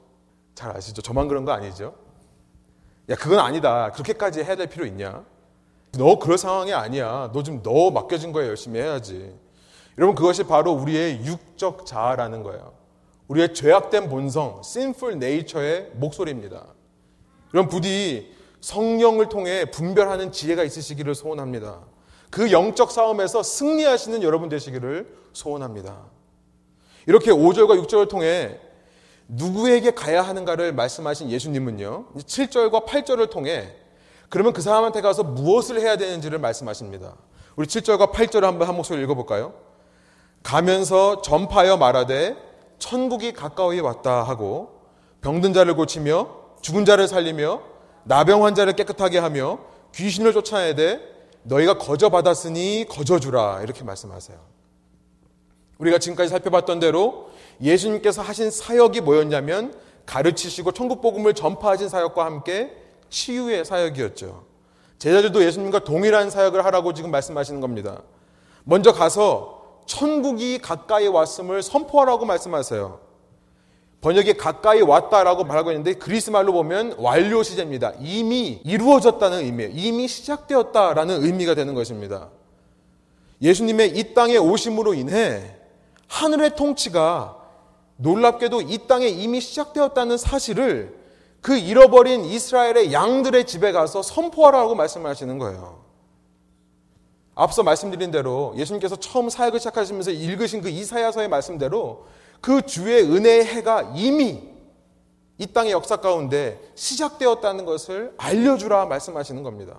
잘 0.55 0.75
아시죠? 0.75 1.01
저만 1.01 1.27
그런 1.27 1.43
거 1.43 1.51
아니죠? 1.51 1.93
야, 3.09 3.15
그건 3.15 3.39
아니다. 3.39 3.91
그렇게까지 3.91 4.43
해야 4.43 4.55
될 4.55 4.67
필요 4.67 4.85
있냐? 4.85 5.25
너 5.93 6.19
그럴 6.19 6.37
상황이 6.37 6.73
아니야. 6.73 7.31
너 7.33 7.43
지금 7.43 7.61
너 7.63 7.91
맡겨진 7.91 8.31
거에 8.31 8.47
열심히 8.47 8.79
해야지. 8.79 9.46
여러분 9.97 10.15
그것이 10.15 10.43
바로 10.43 10.71
우리의 10.73 11.25
육적 11.25 11.85
자아라는 11.85 12.43
거예요. 12.43 12.73
우리의 13.27 13.53
죄악된 13.53 14.09
본성, 14.09 14.61
sinful 14.63 15.15
nature의 15.15 15.91
목소리입니다. 15.95 16.65
여러분 17.53 17.69
부디 17.69 18.33
성령을 18.61 19.29
통해 19.29 19.65
분별하는 19.65 20.31
지혜가 20.31 20.63
있으시기를 20.63 21.15
소원합니다. 21.15 21.81
그 22.29 22.51
영적 22.51 22.91
싸움에서 22.91 23.43
승리하시는 23.43 24.21
여러분 24.23 24.49
되시기를 24.49 25.07
소원합니다. 25.33 26.05
이렇게 27.05 27.31
5절과 27.31 27.81
6절을 27.85 28.09
통해 28.09 28.59
누구에게 29.29 29.91
가야 29.91 30.21
하는가를 30.21 30.73
말씀하신 30.73 31.31
예수님은요. 31.31 32.13
7절과 32.15 32.85
8절을 32.85 33.29
통해 33.29 33.73
그러면 34.29 34.53
그 34.53 34.61
사람한테 34.61 35.01
가서 35.01 35.23
무엇을 35.23 35.79
해야 35.79 35.95
되는지를 35.97 36.39
말씀하십니다. 36.39 37.15
우리 37.55 37.65
7절과 37.67 38.11
8절을 38.11 38.41
한번 38.41 38.67
한 38.67 38.75
목소리 38.75 39.01
읽어볼까요? 39.03 39.66
가면서 40.43 41.21
전파하여 41.21 41.77
말하되 41.77 42.35
천국이 42.79 43.33
가까이 43.33 43.79
왔다 43.79 44.23
하고 44.23 44.81
병든 45.21 45.53
자를 45.53 45.75
고치며 45.75 46.29
죽은 46.61 46.85
자를 46.85 47.07
살리며 47.07 47.61
나병 48.03 48.45
환자를 48.45 48.73
깨끗하게 48.73 49.17
하며 49.17 49.59
귀신을 49.93 50.33
쫓아내되 50.33 51.01
너희가 51.43 51.77
거저 51.77 52.09
받았으니 52.09 52.85
거저 52.89 53.19
주라 53.19 53.61
이렇게 53.61 53.83
말씀하세요. 53.83 54.37
우리가 55.79 55.99
지금까지 55.99 56.29
살펴봤던 56.29 56.79
대로 56.79 57.29
예수님께서 57.61 58.21
하신 58.21 58.51
사역이 58.51 59.01
뭐였냐면 59.01 59.73
가르치시고 60.05 60.71
천국 60.71 61.01
복음을 61.01 61.33
전파하신 61.33 61.89
사역과 61.89 62.25
함께 62.25 62.75
치유의 63.09 63.65
사역이었죠. 63.65 64.45
제자들도 64.99 65.43
예수님과 65.43 65.79
동일한 65.79 66.29
사역을 66.29 66.65
하라고 66.65 66.93
지금 66.93 67.11
말씀하시는 67.11 67.61
겁니다. 67.61 68.01
먼저 68.63 68.91
가서 68.91 69.56
천국이 69.87 70.59
가까이 70.59 71.07
왔음을 71.07 71.63
선포하라고 71.63 72.25
말씀하세요. 72.25 72.99
번역에 74.01 74.33
가까이 74.33 74.81
왔다라고 74.81 75.43
말하고 75.43 75.71
있는데 75.71 75.93
그리스 75.93 76.29
말로 76.29 76.53
보면 76.53 76.95
완료 76.99 77.41
시제입니다. 77.41 77.93
이미 77.99 78.61
이루어졌다는 78.63 79.39
의미예요. 79.39 79.71
이미 79.73 80.07
시작되었다라는 80.07 81.23
의미가 81.23 81.55
되는 81.55 81.73
것입니다. 81.73 82.29
예수님의 83.41 83.97
이 83.97 84.13
땅에 84.13 84.37
오심으로 84.37 84.93
인해 84.93 85.55
하늘의 86.07 86.55
통치가 86.55 87.37
놀랍게도 87.97 88.61
이 88.61 88.87
땅에 88.87 89.07
이미 89.07 89.41
시작되었다는 89.41 90.17
사실을 90.17 90.95
그 91.41 91.57
잃어버린 91.57 92.25
이스라엘의 92.25 92.93
양들의 92.93 93.45
집에 93.45 93.71
가서 93.71 94.01
선포하라고 94.03 94.75
말씀하시는 94.75 95.37
거예요. 95.39 95.86
앞서 97.39 97.61
말씀드린 97.61 98.09
대로 98.09 98.51
예수님께서 98.57 98.95
처음 98.95 99.29
사역을 99.29 99.59
시작하시면서 99.59 100.09
읽으신 100.09 100.61
그 100.61 100.69
이사야서의 100.69 101.29
말씀대로 101.29 102.07
그 102.41 102.63
주의 102.63 103.03
은혜의 103.03 103.45
해가 103.45 103.93
이미 103.95 104.41
이 105.37 105.45
땅의 105.45 105.71
역사 105.71 105.97
가운데 105.97 106.59
시작되었다는 106.73 107.65
것을 107.65 108.15
알려주라 108.17 108.87
말씀하시는 108.87 109.43
겁니다. 109.43 109.77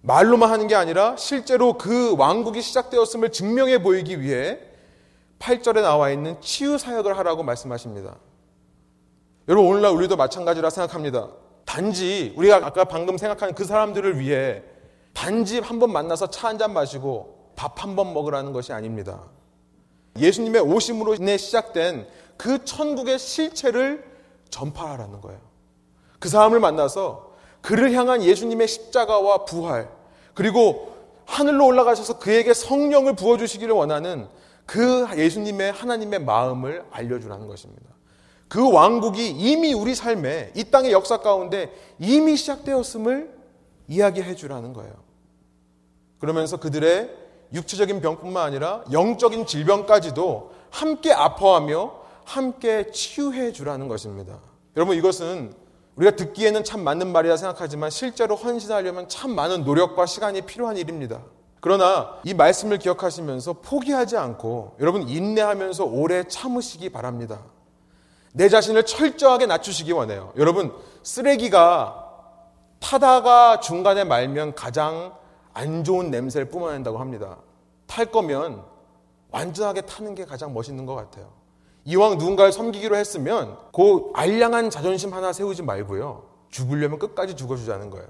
말로만 0.00 0.50
하는 0.50 0.66
게 0.66 0.74
아니라 0.74 1.14
실제로 1.18 1.74
그 1.74 2.16
왕국이 2.16 2.62
시작되었음을 2.62 3.32
증명해 3.32 3.82
보이기 3.82 4.22
위해 4.22 4.58
8절에 5.38 5.82
나와 5.82 6.08
있는 6.10 6.40
치유 6.40 6.78
사역을 6.78 7.18
하라고 7.18 7.42
말씀하십니다. 7.42 8.16
여러분, 9.48 9.70
오늘날 9.70 9.92
우리도 9.92 10.16
마찬가지라 10.16 10.70
생각합니다. 10.70 11.28
단지 11.66 12.32
우리가 12.34 12.56
아까 12.64 12.84
방금 12.84 13.18
생각한 13.18 13.54
그 13.54 13.64
사람들을 13.64 14.18
위해 14.18 14.62
단지 15.16 15.58
한 15.60 15.78
번 15.78 15.92
만나서 15.92 16.28
차 16.30 16.48
한 16.48 16.58
잔 16.58 16.72
마시고 16.72 17.52
밥 17.56 17.82
한 17.82 17.96
번 17.96 18.12
먹으라는 18.12 18.52
것이 18.52 18.72
아닙니다. 18.72 19.20
예수님의 20.18 20.60
오심으로 20.62 21.14
인해 21.14 21.36
시작된 21.38 22.06
그 22.36 22.64
천국의 22.64 23.18
실체를 23.18 24.04
전파하라는 24.50 25.20
거예요. 25.22 25.40
그 26.18 26.28
사람을 26.28 26.60
만나서 26.60 27.32
그를 27.62 27.92
향한 27.92 28.22
예수님의 28.22 28.68
십자가와 28.68 29.44
부활, 29.44 29.88
그리고 30.34 30.94
하늘로 31.24 31.66
올라가셔서 31.66 32.18
그에게 32.18 32.54
성령을 32.54 33.16
부어주시기를 33.16 33.74
원하는 33.74 34.28
그 34.66 35.06
예수님의 35.16 35.72
하나님의 35.72 36.20
마음을 36.20 36.84
알려주라는 36.90 37.46
것입니다. 37.48 37.86
그 38.48 38.70
왕국이 38.70 39.28
이미 39.30 39.72
우리 39.74 39.94
삶에 39.94 40.52
이 40.54 40.64
땅의 40.64 40.92
역사 40.92 41.16
가운데 41.18 41.72
이미 41.98 42.36
시작되었음을 42.36 43.34
이야기해 43.88 44.34
주라는 44.36 44.72
거예요. 44.72 45.05
그러면서 46.26 46.56
그들의 46.56 47.08
육체적인 47.52 48.00
병뿐만 48.00 48.44
아니라 48.44 48.82
영적인 48.90 49.46
질병까지도 49.46 50.50
함께 50.70 51.12
아파하며 51.12 51.92
함께 52.24 52.90
치유해 52.90 53.52
주라는 53.52 53.86
것입니다. 53.86 54.40
여러분 54.76 54.96
이것은 54.96 55.54
우리가 55.94 56.16
듣기에는 56.16 56.64
참 56.64 56.82
맞는 56.82 57.12
말이라 57.12 57.36
생각하지만 57.36 57.90
실제로 57.90 58.34
헌신하려면 58.34 59.08
참 59.08 59.36
많은 59.36 59.62
노력과 59.62 60.06
시간이 60.06 60.42
필요한 60.42 60.76
일입니다. 60.76 61.20
그러나 61.60 62.16
이 62.24 62.34
말씀을 62.34 62.78
기억하시면서 62.78 63.60
포기하지 63.62 64.16
않고 64.16 64.78
여러분 64.80 65.08
인내하면서 65.08 65.84
오래 65.84 66.24
참으시기 66.24 66.90
바랍니다. 66.90 67.38
내 68.32 68.48
자신을 68.48 68.82
철저하게 68.82 69.46
낮추시기 69.46 69.92
원해요. 69.92 70.32
여러분 70.36 70.74
쓰레기가 71.04 72.04
타다가 72.80 73.60
중간에 73.60 74.02
말면 74.02 74.56
가장 74.56 75.14
안 75.56 75.84
좋은 75.84 76.10
냄새를 76.10 76.50
뿜어낸다고 76.50 76.98
합니다. 76.98 77.38
탈 77.86 78.04
거면 78.06 78.62
완전하게 79.30 79.80
타는 79.82 80.14
게 80.14 80.26
가장 80.26 80.52
멋있는 80.52 80.84
것 80.84 80.94
같아요. 80.94 81.32
이왕 81.86 82.18
누군가를 82.18 82.52
섬기기로 82.52 82.94
했으면 82.94 83.56
그 83.72 84.10
알량한 84.12 84.68
자존심 84.68 85.14
하나 85.14 85.32
세우지 85.32 85.62
말고요. 85.62 86.24
죽으려면 86.50 86.98
끝까지 86.98 87.36
죽어주자는 87.36 87.88
거예요. 87.88 88.06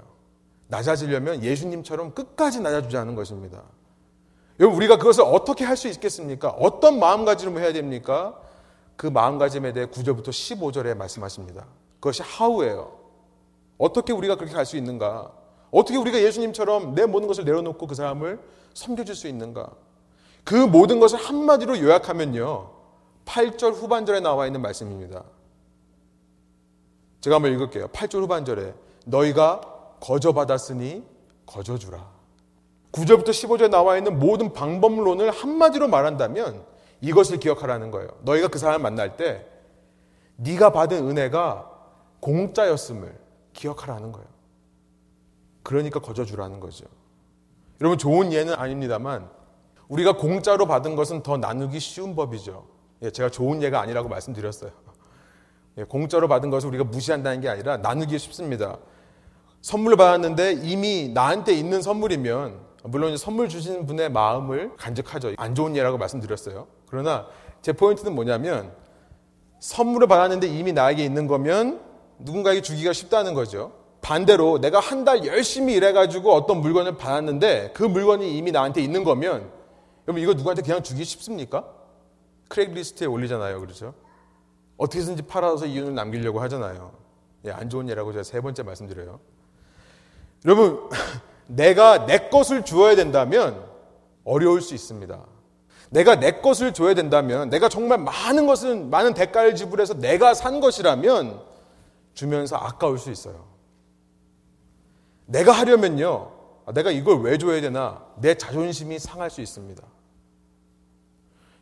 낮아지려면 0.67 1.41
예수님처럼 1.41 2.13
끝까지 2.13 2.59
낮아주자는 2.59 3.15
것입니다. 3.15 3.63
여러분, 4.59 4.75
우리가 4.77 4.97
그것을 4.97 5.23
어떻게 5.23 5.63
할 5.63 5.77
수 5.77 5.87
있겠습니까? 5.87 6.49
어떤 6.49 6.99
마음가짐을 6.99 7.61
해야 7.61 7.71
됩니까? 7.71 8.37
그 8.97 9.07
마음가짐에 9.07 9.71
대해 9.71 9.85
9절부터 9.85 10.29
15절에 10.29 10.97
말씀하십니다. 10.97 11.65
그것이 12.01 12.23
하우예요. 12.23 12.91
어떻게 13.77 14.11
우리가 14.11 14.35
그렇게 14.35 14.53
갈 14.53 14.65
수 14.65 14.75
있는가? 14.75 15.31
어떻게 15.71 15.97
우리가 15.97 16.21
예수님처럼 16.21 16.95
내 16.95 17.05
모든 17.05 17.27
것을 17.27 17.43
내려놓고 17.43 17.87
그 17.87 17.95
사람을 17.95 18.39
섬겨줄 18.73 19.15
수 19.15 19.27
있는가? 19.27 19.71
그 20.43 20.55
모든 20.55 20.99
것을 20.99 21.19
한마디로 21.19 21.79
요약하면요. 21.79 22.71
8절 23.25 23.73
후반절에 23.73 24.21
나와 24.21 24.45
있는 24.47 24.61
말씀입니다. 24.61 25.23
제가 27.19 27.35
한번 27.35 27.51
읽을게요. 27.53 27.89
8절 27.89 28.21
후반절에 28.21 28.73
너희가 29.05 29.61
거저 29.99 30.31
받았으니 30.31 31.03
거저 31.45 31.77
주라. 31.77 32.09
9절부터 32.91 33.29
15절에 33.29 33.69
나와 33.69 33.97
있는 33.97 34.17
모든 34.19 34.53
방법론을 34.53 35.31
한마디로 35.31 35.87
말한다면 35.87 36.63
이것을 37.01 37.39
기억하라는 37.39 37.91
거예요. 37.91 38.09
너희가 38.21 38.47
그 38.47 38.59
사람을 38.59 38.81
만날 38.81 39.17
때 39.17 39.45
네가 40.37 40.71
받은 40.71 41.09
은혜가 41.09 41.69
공짜였음을 42.19 43.13
기억하라는 43.53 44.11
거예요. 44.11 44.36
그러니까 45.67 45.99
거저 45.99 46.23
주라는 46.23 46.61
거죠. 46.61 46.85
여러분 47.81 47.97
좋은 47.97 48.31
예는 48.31 48.53
아닙니다만 48.53 49.29
우리가 49.89 50.15
공짜로 50.15 50.65
받은 50.65 50.95
것은 50.95 51.23
더 51.23 51.35
나누기 51.35 51.81
쉬운 51.81 52.15
법이죠. 52.15 52.65
예, 53.01 53.11
제가 53.11 53.29
좋은 53.29 53.61
예가 53.61 53.81
아니라고 53.81 54.07
말씀드렸어요. 54.07 54.71
예, 55.77 55.83
공짜로 55.83 56.29
받은 56.29 56.51
것을 56.51 56.69
우리가 56.69 56.85
무시한다는 56.85 57.41
게 57.41 57.49
아니라 57.49 57.75
나누기 57.75 58.17
쉽습니다. 58.17 58.77
선물을 59.59 59.97
받았는데 59.97 60.53
이미 60.53 61.09
나한테 61.09 61.51
있는 61.53 61.81
선물이면 61.81 62.61
물론 62.83 63.17
선물 63.17 63.49
주시는 63.49 63.85
분의 63.87 64.09
마음을 64.09 64.73
간직하죠. 64.77 65.33
안 65.35 65.53
좋은 65.53 65.75
예라고 65.75 65.97
말씀드렸어요. 65.97 66.67
그러나 66.87 67.27
제 67.61 67.73
포인트는 67.73 68.15
뭐냐면 68.15 68.71
선물을 69.59 70.07
받았는데 70.07 70.47
이미 70.47 70.71
나에게 70.71 71.03
있는 71.03 71.27
거면 71.27 71.81
누군가에게 72.19 72.61
주기가 72.61 72.93
쉽다는 72.93 73.33
거죠. 73.33 73.73
반대로 74.07 74.57
내가 74.59 74.79
한 74.79 75.03
달 75.03 75.25
열심히 75.25 75.73
일해가지고 75.73 76.33
어떤 76.33 76.61
물건을 76.61 76.95
받았는데 76.95 77.71
그 77.73 77.83
물건이 77.83 78.37
이미 78.37 78.53
나한테 78.53 78.81
있는 78.81 79.03
거면 79.03 79.51
여러분 80.07 80.23
이거 80.23 80.33
누구한테 80.33 80.61
그냥 80.61 80.81
주기 80.81 81.03
쉽습니까? 81.03 81.65
Craigslist에 82.47 83.05
올리잖아요. 83.05 83.59
그렇죠? 83.59 83.93
어떻게든지 84.77 85.23
팔아서 85.23 85.65
이윤을 85.65 85.93
남기려고 85.93 86.39
하잖아요. 86.39 86.93
예, 87.45 87.51
안 87.51 87.69
좋은 87.69 87.89
예라고 87.89 88.13
제가 88.13 88.23
세 88.23 88.39
번째 88.39 88.63
말씀드려요. 88.63 89.19
여러분, 90.45 90.89
내가 91.47 92.05
내 92.05 92.29
것을 92.29 92.63
주어야 92.63 92.95
된다면 92.95 93.61
어려울 94.23 94.61
수 94.61 94.73
있습니다. 94.73 95.19
내가 95.89 96.15
내 96.17 96.31
것을 96.39 96.73
줘야 96.73 96.93
된다면, 96.93 97.49
내가 97.49 97.67
정말 97.67 97.97
많은 97.97 98.47
것을, 98.47 98.85
많은 98.85 99.13
대가를 99.13 99.55
지불해서 99.55 99.95
내가 99.95 100.33
산 100.33 100.61
것이라면 100.61 101.41
주면서 102.13 102.55
아까울 102.55 102.99
수 102.99 103.11
있어요. 103.11 103.56
내가 105.27 105.51
하려면요, 105.51 106.31
아, 106.65 106.73
내가 106.73 106.91
이걸 106.91 107.21
왜 107.21 107.37
줘야 107.37 107.61
되나, 107.61 108.03
내 108.17 108.35
자존심이 108.35 108.97
상할 108.97 109.29
수 109.29 109.41
있습니다. 109.41 109.83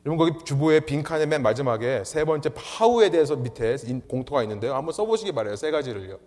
여러분, 0.06 0.18
거기 0.18 0.46
주보의 0.46 0.86
빈칸의 0.86 1.28
맨 1.28 1.42
마지막에 1.42 2.04
세 2.04 2.24
번째 2.26 2.50
파우에 2.54 3.10
대해서 3.10 3.36
밑에 3.36 3.76
공토가 4.08 4.44
있는데요. 4.44 4.76
한번 4.76 4.94
써보시기 4.94 5.32
바래요. 5.32 5.56
세 5.56 5.72
가지를요. 5.72 6.20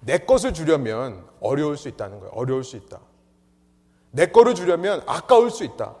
내 0.00 0.18
것을 0.18 0.52
주려면 0.52 1.26
어려울 1.40 1.76
수 1.76 1.88
있다는 1.88 2.20
거예요. 2.20 2.32
어려울 2.34 2.64
수 2.64 2.76
있다. 2.76 3.00
내 4.10 4.26
거를 4.26 4.54
주려면 4.54 5.02
아까울 5.06 5.50
수 5.50 5.64
있다. 5.64 5.96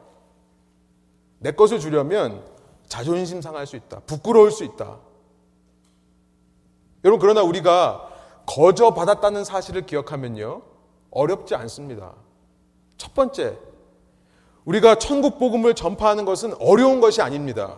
내 1.38 1.52
것을 1.52 1.80
주려면 1.80 2.44
자존심 2.86 3.40
상할 3.40 3.66
수 3.66 3.76
있다. 3.76 4.00
부끄러울 4.00 4.50
수 4.50 4.64
있다. 4.64 4.98
여러분, 7.04 7.20
그러나 7.20 7.42
우리가 7.42 8.07
거저 8.48 8.94
받았다는 8.94 9.44
사실을 9.44 9.84
기억하면요. 9.84 10.62
어렵지 11.10 11.54
않습니다. 11.54 12.14
첫 12.96 13.14
번째, 13.14 13.58
우리가 14.64 14.96
천국 14.96 15.38
복음을 15.38 15.74
전파하는 15.74 16.24
것은 16.24 16.54
어려운 16.58 17.00
것이 17.00 17.20
아닙니다. 17.20 17.76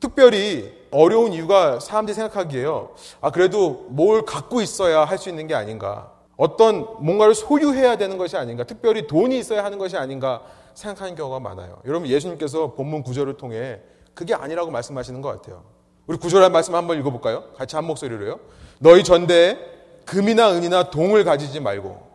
특별히 0.00 0.72
어려운 0.92 1.32
이유가 1.32 1.80
사람들이 1.80 2.14
생각하기에요. 2.14 2.94
아, 3.20 3.30
그래도 3.30 3.86
뭘 3.88 4.24
갖고 4.24 4.60
있어야 4.60 5.04
할 5.04 5.18
수 5.18 5.28
있는 5.28 5.48
게 5.48 5.54
아닌가. 5.54 6.12
어떤 6.36 6.86
뭔가를 7.00 7.34
소유해야 7.34 7.96
되는 7.96 8.16
것이 8.18 8.36
아닌가. 8.36 8.62
특별히 8.62 9.08
돈이 9.08 9.36
있어야 9.36 9.64
하는 9.64 9.78
것이 9.78 9.96
아닌가 9.96 10.42
생각하는 10.74 11.16
경우가 11.16 11.40
많아요. 11.40 11.80
여러분, 11.84 12.08
예수님께서 12.08 12.74
본문 12.74 13.02
구절을 13.02 13.36
통해 13.36 13.80
그게 14.14 14.34
아니라고 14.34 14.70
말씀하시는 14.70 15.20
것 15.20 15.28
같아요. 15.30 15.64
우리 16.06 16.16
구절 16.16 16.42
한 16.44 16.52
말씀 16.52 16.76
한번 16.76 16.98
읽어볼까요? 17.00 17.52
같이 17.56 17.74
한 17.74 17.84
목소리로요. 17.84 18.38
너희 18.78 19.02
전대에 19.02 19.77
금이나 20.08 20.52
은이나 20.52 20.90
동을 20.90 21.22
가지지 21.22 21.60
말고 21.60 22.08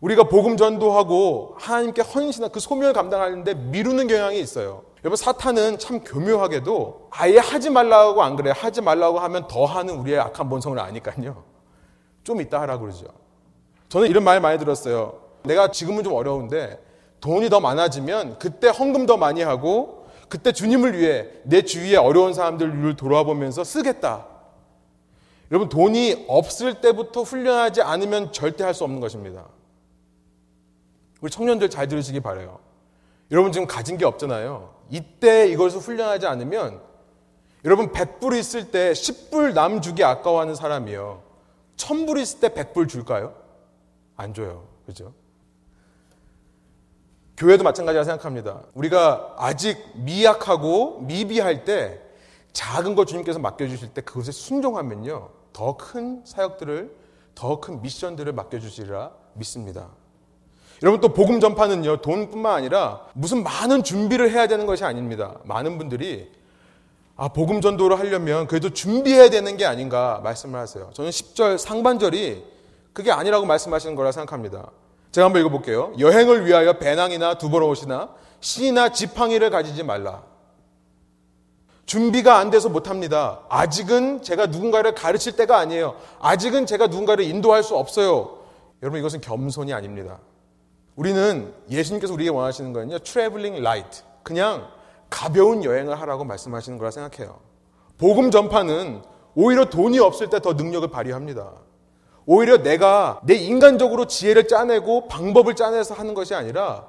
우리가 0.00 0.24
복음 0.24 0.56
전도하고 0.56 1.56
하나님께 1.58 2.02
헌신한 2.02 2.52
그 2.52 2.60
소명을 2.60 2.92
감당하는데 2.92 3.54
미루는 3.54 4.06
경향이 4.06 4.38
있어요. 4.38 4.82
여러분 5.02 5.16
사탄은 5.16 5.78
참 5.78 6.00
교묘하게도 6.00 7.08
아예 7.10 7.38
하지 7.38 7.70
말라고 7.70 8.22
안 8.22 8.36
그래. 8.36 8.52
하지 8.54 8.82
말라고 8.82 9.18
하면 9.18 9.48
더 9.48 9.64
하는 9.64 9.94
우리의 9.96 10.20
악한 10.20 10.48
본성을 10.50 10.78
아니까요. 10.78 11.42
좀 12.22 12.40
이따 12.42 12.60
하라고 12.60 12.82
그러죠. 12.82 13.06
저는 13.88 14.08
이런 14.08 14.22
말 14.22 14.38
많이 14.40 14.58
들었어요. 14.58 15.20
내가 15.44 15.70
지금은 15.70 16.04
좀 16.04 16.12
어려운데 16.12 16.78
돈이 17.20 17.48
더 17.48 17.58
많아지면 17.58 18.38
그때 18.38 18.68
헌금 18.68 19.06
더 19.06 19.16
많이 19.16 19.42
하고 19.42 20.06
그때 20.28 20.52
주님을 20.52 20.98
위해 20.98 21.26
내 21.44 21.62
주위에 21.62 21.96
어려운 21.96 22.34
사람들을 22.34 22.96
돌아보면서 22.96 23.64
쓰겠다. 23.64 24.37
여러분 25.50 25.68
돈이 25.68 26.26
없을 26.28 26.80
때부터 26.80 27.22
훈련하지 27.22 27.82
않으면 27.82 28.32
절대 28.32 28.64
할 28.64 28.74
수 28.74 28.84
없는 28.84 29.00
것입니다. 29.00 29.46
우리 31.20 31.30
청년들 31.30 31.70
잘 31.70 31.88
들으시기 31.88 32.20
바래요. 32.20 32.60
여러분 33.30 33.52
지금 33.52 33.66
가진 33.66 33.96
게 33.96 34.04
없잖아요. 34.04 34.74
이때 34.90 35.48
이것을 35.48 35.80
훈련하지 35.80 36.26
않으면 36.26 36.80
여러분 37.64 37.90
100불 37.92 38.38
있을 38.38 38.70
때 38.70 38.92
10불 38.92 39.52
남 39.52 39.80
주기 39.80 40.04
아까워하는 40.04 40.54
사람이요. 40.54 41.22
1000불 41.76 42.20
있을 42.20 42.40
때 42.40 42.48
100불 42.50 42.88
줄까요? 42.88 43.34
안 44.16 44.34
줘요. 44.34 44.64
그죠? 44.86 45.12
교회도 47.36 47.64
마찬가지라 47.64 48.04
생각합니다. 48.04 48.62
우리가 48.74 49.34
아직 49.38 49.78
미약하고 49.94 51.00
미비할 51.00 51.64
때 51.64 52.00
작은 52.52 52.94
걸 52.94 53.06
주님께서 53.06 53.38
맡겨주실 53.38 53.94
때 53.94 54.00
그것에 54.00 54.32
순종하면요. 54.32 55.37
더 55.58 55.76
큰 55.76 56.22
사역들을, 56.24 56.94
더 57.34 57.60
큰 57.60 57.82
미션들을 57.82 58.32
맡겨주시리라 58.32 59.10
믿습니다. 59.34 59.88
여러분 60.84 61.00
또 61.00 61.08
복음 61.08 61.40
전파는요 61.40 61.96
돈뿐만 61.96 62.54
아니라 62.54 63.00
무슨 63.12 63.42
많은 63.42 63.82
준비를 63.82 64.30
해야 64.30 64.46
되는 64.46 64.66
것이 64.66 64.84
아닙니다. 64.84 65.34
많은 65.42 65.76
분들이 65.76 66.30
아 67.16 67.26
복음 67.26 67.60
전도를 67.60 67.98
하려면 67.98 68.46
그래도 68.46 68.70
준비해야 68.70 69.30
되는 69.30 69.56
게 69.56 69.66
아닌가 69.66 70.20
말씀을 70.22 70.60
하세요. 70.60 70.90
저는 70.92 71.10
10절 71.10 71.58
상반절이 71.58 72.44
그게 72.92 73.10
아니라고 73.10 73.44
말씀하시는 73.44 73.96
거라 73.96 74.12
생각합니다. 74.12 74.70
제가 75.10 75.24
한번 75.24 75.40
읽어볼게요. 75.42 75.94
여행을 75.98 76.46
위하여 76.46 76.74
배낭이나 76.74 77.38
두벌옷이나 77.38 78.10
신이나 78.38 78.92
지팡이를 78.92 79.50
가지지 79.50 79.82
말라. 79.82 80.22
준비가 81.88 82.36
안 82.36 82.50
돼서 82.50 82.68
못합니다. 82.68 83.40
아직은 83.48 84.22
제가 84.22 84.46
누군가를 84.46 84.94
가르칠 84.94 85.36
때가 85.36 85.56
아니에요. 85.56 85.96
아직은 86.20 86.66
제가 86.66 86.88
누군가를 86.88 87.24
인도할 87.24 87.62
수 87.62 87.76
없어요. 87.76 88.40
여러분 88.82 89.00
이것은 89.00 89.22
겸손이 89.22 89.72
아닙니다. 89.72 90.18
우리는 90.96 91.50
예수님께서 91.70 92.12
우리에게 92.12 92.30
원하시는 92.30 92.74
거는요, 92.74 92.98
traveling 92.98 93.62
light. 93.62 94.02
그냥 94.22 94.68
가벼운 95.08 95.64
여행을 95.64 95.98
하라고 95.98 96.24
말씀하시는 96.24 96.76
거라 96.76 96.90
생각해요. 96.90 97.38
복음 97.96 98.30
전파는 98.30 99.00
오히려 99.34 99.64
돈이 99.64 99.98
없을 99.98 100.28
때 100.28 100.40
더 100.40 100.52
능력을 100.52 100.86
발휘합니다. 100.90 101.52
오히려 102.26 102.62
내가 102.62 103.22
내 103.24 103.32
인간적으로 103.34 104.04
지혜를 104.04 104.46
짜내고 104.46 105.08
방법을 105.08 105.56
짜내서 105.56 105.94
하는 105.94 106.12
것이 106.12 106.34
아니라 106.34 106.84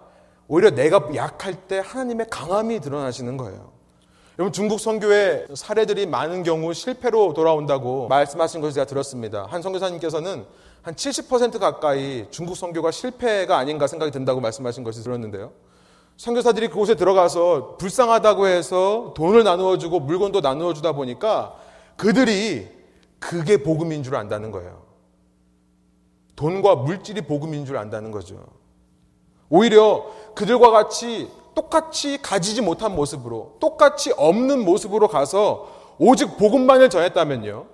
오히려 0.49 0.71
내가 0.71 1.07
약할 1.15 1.53
때 1.69 1.81
하나님의 1.85 2.27
강함이 2.29 2.81
드러나시는 2.81 3.37
거예요. 3.37 3.78
여러분 4.39 4.53
중국 4.53 4.79
선교의 4.79 5.47
사례들이 5.53 6.05
많은 6.05 6.43
경우 6.43 6.73
실패로 6.73 7.33
돌아온다고 7.33 8.07
말씀하신 8.07 8.61
것을 8.61 8.73
제가 8.73 8.85
들었습니다. 8.85 9.45
한 9.49 9.61
선교사님께서는 9.61 10.45
한 10.81 10.95
70% 10.95 11.59
가까이 11.59 12.25
중국 12.31 12.55
선교가 12.55 12.89
실패가 12.91 13.57
아닌가 13.57 13.85
생각이 13.85 14.13
든다고 14.13 14.39
말씀하신 14.39 14.85
것을 14.85 15.03
들었는데요. 15.03 15.51
선교사들이 16.15 16.69
그곳에 16.69 16.95
들어가서 16.95 17.75
불쌍하다고 17.79 18.47
해서 18.47 19.13
돈을 19.17 19.43
나누어 19.43 19.77
주고 19.77 19.99
물건도 19.99 20.39
나누어 20.39 20.73
주다 20.73 20.93
보니까 20.93 21.57
그들이 21.97 22.69
그게 23.19 23.61
복음인 23.61 24.03
줄 24.03 24.15
안다는 24.15 24.51
거예요. 24.51 24.83
돈과 26.37 26.75
물질이 26.75 27.23
복음인 27.23 27.65
줄 27.65 27.75
안다는 27.75 28.11
거죠. 28.11 28.37
오히려 29.49 30.05
그들과 30.33 30.71
같이 30.71 31.27
똑같이 31.59 32.21
가지지 32.21 32.61
못한 32.61 32.95
모습으로 32.95 33.57
똑같이 33.59 34.13
없는 34.15 34.63
모습으로 34.63 35.09
가서 35.09 35.67
오직 35.97 36.37
복음만을 36.37 36.89
전했다면요. 36.89 37.65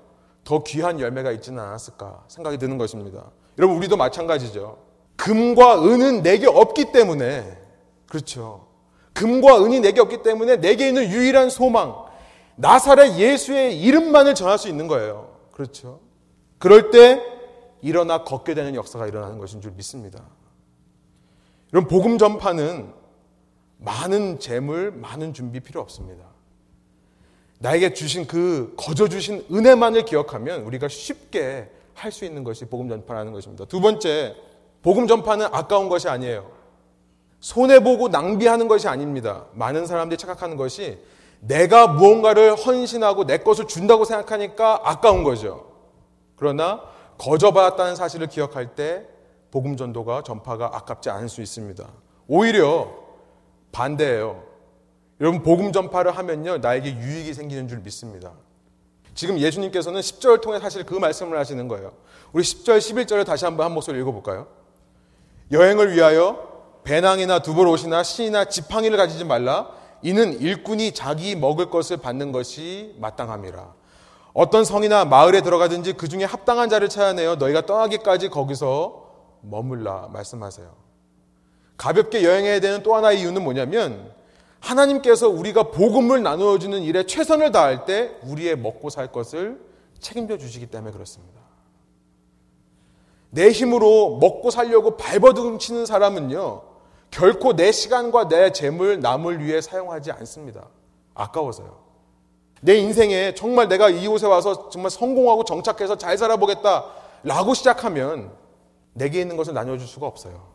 더 0.44 0.64
귀한 0.64 1.00
열매가 1.00 1.32
있지는 1.34 1.60
않았을까 1.60 2.24
생각이 2.28 2.58
드는 2.58 2.80
것입니다. 2.80 3.30
여러분, 3.60 3.78
우리도 3.78 3.96
마찬가지죠. 3.96 4.80
금과 5.18 5.84
은은 5.84 6.24
내게 6.24 6.48
없기 6.48 6.92
때문에, 6.94 7.58
그렇죠. 8.08 8.66
금과 9.14 9.64
은이 9.64 9.82
내게 9.82 10.02
없기 10.02 10.24
때문에 10.24 10.58
내게 10.58 10.88
있는 10.88 11.08
유일한 11.08 11.52
소망, 11.52 11.96
나사렛 12.56 13.18
예수의 13.18 13.80
이름만을 13.82 14.34
전할 14.34 14.58
수 14.58 14.68
있는 14.68 14.88
거예요. 14.88 15.36
그렇죠. 15.52 16.00
그럴 16.58 16.90
때 16.90 17.22
일어나 17.82 18.24
걷게 18.24 18.56
되는 18.56 18.74
역사가 18.74 19.06
일어나는 19.06 19.38
것인 19.38 19.62
줄 19.62 19.72
믿습니다. 19.74 20.24
이런 21.72 21.88
복음 21.88 22.18
전파는 22.18 23.05
많은 23.78 24.40
재물, 24.40 24.92
많은 24.92 25.34
준비 25.34 25.60
필요 25.60 25.82
없습니다. 25.82 26.26
나에게 27.60 27.94
주신 27.94 28.28
그 28.28 28.74
거저 28.78 29.08
주신 29.08 29.46
은혜만을 29.52 30.06
기억하면 30.06 30.62
우리가 30.64 30.88
쉽게 30.88 31.70
할 31.96 32.12
수 32.12 32.26
있는 32.26 32.44
것이 32.44 32.66
복음 32.66 32.90
전파라는 32.90 33.32
것입니다. 33.32 33.66
두 33.66 33.80
번째, 33.80 34.36
복음 34.84 35.08
전파는 35.08 35.48
아까운 35.52 35.90
것이 35.90 36.08
아니에요. 36.10 36.52
손해 37.40 37.80
보고 37.80 38.10
낭비하는 38.10 38.68
것이 38.68 38.88
아닙니다. 38.88 39.46
많은 39.54 39.88
사람들이 39.88 40.18
착각하는 40.18 40.58
것이 40.58 41.00
내가 41.40 41.88
무언가를 41.88 42.56
헌신하고 42.56 43.26
내 43.26 43.38
것을 43.38 43.68
준다고 43.68 44.04
생각하니까 44.04 44.82
아까운 44.84 45.24
거죠. 45.24 45.72
그러나 46.36 46.82
거저 47.18 47.52
받았다는 47.52 47.96
사실을 47.96 48.28
기억할 48.28 48.76
때 48.76 49.08
복음 49.52 49.78
전도가 49.78 50.24
전파가 50.24 50.72
아깝지 50.74 51.10
않을 51.10 51.30
수 51.30 51.42
있습니다. 51.42 51.88
오히려 52.28 53.05
반대예요. 53.76 54.42
여러분 55.20 55.44
복음 55.44 55.74
전파를 55.74 56.16
하면요 56.16 56.60
나에게 56.60 56.96
유익이 56.96 57.34
생기는 57.34 57.68
줄 57.68 57.80
믿습니다. 57.80 58.32
지금 59.14 59.38
예수님께서는 59.38 60.00
10절을 60.00 60.42
통해 60.42 60.60
사실 60.60 60.86
그 60.86 60.94
말씀을 60.94 61.38
하시는 61.38 61.68
거예요. 61.68 61.92
우리 62.32 62.44
10절, 62.44 62.78
11절을 62.78 63.26
다시 63.26 63.46
한번 63.46 63.66
한 63.66 63.74
목소리 63.74 64.00
읽어볼까요? 64.00 64.48
여행을 65.52 65.94
위하여 65.94 66.64
배낭이나 66.84 67.40
두벌옷이나 67.40 68.04
신이나 68.04 68.46
지팡이를 68.46 68.98
가지지 68.98 69.26
말라. 69.26 69.70
이는 70.02 70.40
일꾼이 70.40 70.94
자기 70.94 71.36
먹을 71.36 71.70
것을 71.70 71.98
받는 71.98 72.32
것이 72.32 72.96
마땅함이라. 73.00 73.74
어떤 74.34 74.66
성이나 74.66 75.06
마을에 75.06 75.42
들어가든지 75.42 75.94
그 75.94 76.08
중에 76.08 76.26
합당한 76.26 76.70
자를 76.70 76.90
찾아내어 76.90 77.36
너희가 77.36 77.66
떠나기까지 77.66 78.30
거기서 78.30 79.06
머물라 79.42 80.10
말씀하세요. 80.12 80.85
가볍게 81.78 82.24
여행해야 82.24 82.60
되는 82.60 82.84
또 82.84 82.96
하나의 82.96 83.22
이유는 83.22 83.44
뭐냐면 83.44 84.12
하나님께서 84.60 85.30
우리가 85.30 85.72
복음을 85.72 86.24
나누어 86.24 86.58
주는 86.58 86.82
일에 86.82 87.06
최선을 87.06 87.52
다할 87.52 87.86
때 87.86 88.12
우리의 88.24 88.58
먹고 88.58 88.90
살 88.90 89.12
것을 89.12 89.60
책임져 90.00 90.38
주시기 90.38 90.68
때문에 90.68 90.92
그렇습니다. 90.92 91.42
내 93.30 93.50
힘으로 93.50 94.18
먹고 94.18 94.50
살려고 94.50 94.98
발버둥치는 94.98 95.86
사람은요, 95.86 96.62
결코 97.12 97.56
내 97.56 97.72
시간과 97.72 98.28
내 98.28 98.52
재물, 98.52 99.02
남을 99.02 99.44
위해 99.44 99.62
사용하지 99.62 100.12
않습니다. 100.12 100.68
아까워서요. 101.14 101.86
내 102.62 102.78
인생에 102.78 103.36
정말 103.36 103.68
내가 103.68 103.90
이곳에 103.90 104.26
와서 104.26 104.70
정말 104.70 104.90
성공하고 104.90 105.44
정착해서 105.44 105.98
잘 105.98 106.18
살아보겠다 106.18 106.86
라고 107.24 107.54
시작하면 107.54 108.32
내게 108.94 109.22
있는 109.22 109.38
것을 109.38 109.54
나눠줄 109.54 109.88
수가 109.88 110.08
없어요. 110.08 110.55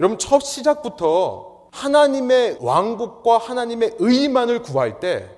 여러분, 0.00 0.18
첫 0.18 0.40
시작부터 0.40 1.68
하나님의 1.70 2.58
왕국과 2.60 3.38
하나님의 3.38 3.96
의만을 3.98 4.62
구할 4.62 5.00
때 5.00 5.28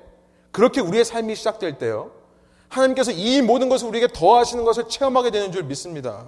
그렇게 0.51 0.81
우리의 0.81 1.05
삶이 1.05 1.35
시작될 1.35 1.79
때요. 1.79 2.11
하나님께서 2.69 3.13
이 3.13 3.41
모든 3.43 3.69
것을 3.69 3.89
우리에게 3.89 4.09
더하시는 4.13 4.65
것을 4.65 4.89
체험하게 4.89 5.31
되는 5.31 5.53
줄 5.53 5.65
믿습니다. 5.65 6.27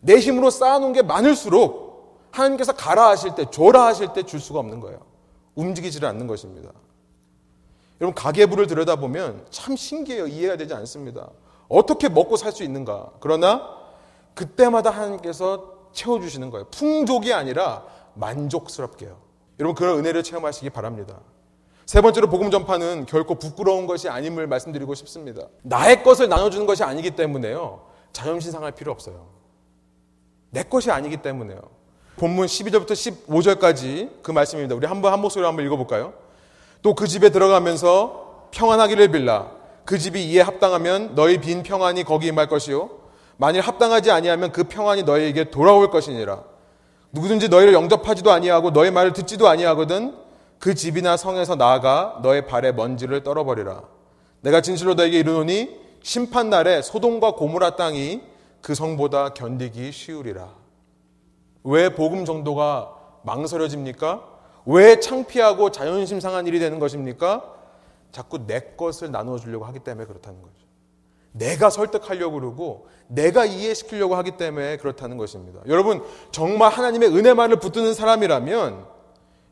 내 0.00 0.18
힘으로 0.18 0.50
쌓아놓은 0.50 0.92
게 0.92 1.02
많을수록 1.02 2.26
하나님께서 2.32 2.72
가라 2.72 3.08
하실 3.08 3.34
때, 3.34 3.46
줘라 3.50 3.86
하실 3.86 4.12
때 4.12 4.22
줄 4.22 4.40
수가 4.40 4.58
없는 4.60 4.80
거예요. 4.80 5.00
움직이지를 5.54 6.06
않는 6.08 6.26
것입니다. 6.26 6.70
여러분, 8.00 8.14
가계부를 8.14 8.66
들여다보면 8.66 9.46
참 9.50 9.74
신기해요. 9.74 10.26
이해가 10.26 10.56
되지 10.56 10.74
않습니다. 10.74 11.30
어떻게 11.68 12.08
먹고 12.10 12.36
살 12.36 12.52
수 12.52 12.62
있는가. 12.62 13.12
그러나 13.20 13.70
그때마다 14.34 14.90
하나님께서 14.90 15.75
채워주시는 15.96 16.50
거예요. 16.50 16.66
풍족이 16.70 17.32
아니라 17.32 17.84
만족스럽게요. 18.14 19.16
여러분, 19.58 19.74
그런 19.74 19.98
은혜를 19.98 20.22
체험하시기 20.22 20.70
바랍니다. 20.70 21.18
세 21.86 22.00
번째로 22.00 22.28
복음 22.28 22.50
전파는 22.50 23.06
결코 23.06 23.36
부끄러운 23.36 23.86
것이 23.86 24.08
아님을 24.08 24.46
말씀드리고 24.46 24.94
싶습니다. 24.94 25.48
나의 25.62 26.02
것을 26.02 26.28
나눠주는 26.28 26.66
것이 26.66 26.82
아니기 26.84 27.12
때문에요. 27.12 27.86
자존심 28.12 28.52
상할 28.52 28.72
필요 28.72 28.92
없어요. 28.92 29.26
내 30.50 30.62
것이 30.62 30.90
아니기 30.90 31.18
때문에요. 31.18 31.60
본문 32.16 32.46
12절부터 32.46 32.92
15절까지 32.92 34.22
그 34.22 34.30
말씀입니다. 34.30 34.74
우리 34.74 34.86
한번 34.86 35.12
한 35.12 35.20
목소리로 35.20 35.46
한번 35.48 35.64
읽어볼까요? 35.66 36.14
또 36.82 36.94
그 36.94 37.06
집에 37.06 37.30
들어가면서 37.30 38.48
평안하기를 38.52 39.08
빌라. 39.08 39.50
그 39.84 39.98
집이 39.98 40.24
이에 40.30 40.40
합당하면 40.40 41.14
너희 41.14 41.38
빈 41.38 41.62
평안이 41.62 42.04
거기 42.04 42.28
임할 42.28 42.48
것이요. 42.48 42.90
만일 43.36 43.60
합당하지 43.60 44.10
아니하면 44.10 44.52
그 44.52 44.64
평안이 44.64 45.02
너희에게 45.02 45.50
돌아올 45.50 45.90
것이니라. 45.90 46.42
누구든지 47.12 47.48
너희를 47.48 47.72
영접하지도 47.72 48.30
아니하고 48.30 48.72
너희 48.72 48.90
말을 48.90 49.12
듣지도 49.12 49.48
아니하거든 49.48 50.16
그 50.58 50.74
집이나 50.74 51.16
성에서 51.16 51.54
나아가 51.56 52.18
너의 52.22 52.46
발에 52.46 52.72
먼지를 52.72 53.22
떨어버리라. 53.22 53.82
내가 54.40 54.60
진실로 54.60 54.94
너에게 54.94 55.18
이르노니 55.20 55.80
심판 56.02 56.50
날에 56.50 56.82
소돔과 56.82 57.32
고무라 57.32 57.76
땅이 57.76 58.22
그 58.62 58.74
성보다 58.74 59.30
견디기 59.30 59.92
쉬우리라. 59.92 60.48
왜 61.64 61.88
복음 61.90 62.24
정도가 62.24 62.92
망설여집니까? 63.22 64.22
왜 64.66 65.00
창피하고 65.00 65.70
자존심 65.70 66.20
상한 66.20 66.46
일이 66.46 66.58
되는 66.58 66.78
것입니까? 66.78 67.54
자꾸 68.12 68.46
내 68.46 68.60
것을 68.76 69.10
나눠주려고 69.10 69.64
하기 69.66 69.80
때문에 69.80 70.06
그렇다는 70.06 70.40
거죠. 70.42 70.65
내가 71.38 71.70
설득하려고 71.70 72.40
그러고 72.40 72.86
내가 73.08 73.44
이해시키려고 73.44 74.16
하기 74.16 74.32
때문에 74.32 74.78
그렇다는 74.78 75.16
것입니다. 75.16 75.60
여러분 75.66 76.02
정말 76.32 76.70
하나님의 76.72 77.10
은혜만을 77.10 77.56
붙드는 77.56 77.94
사람이라면 77.94 78.86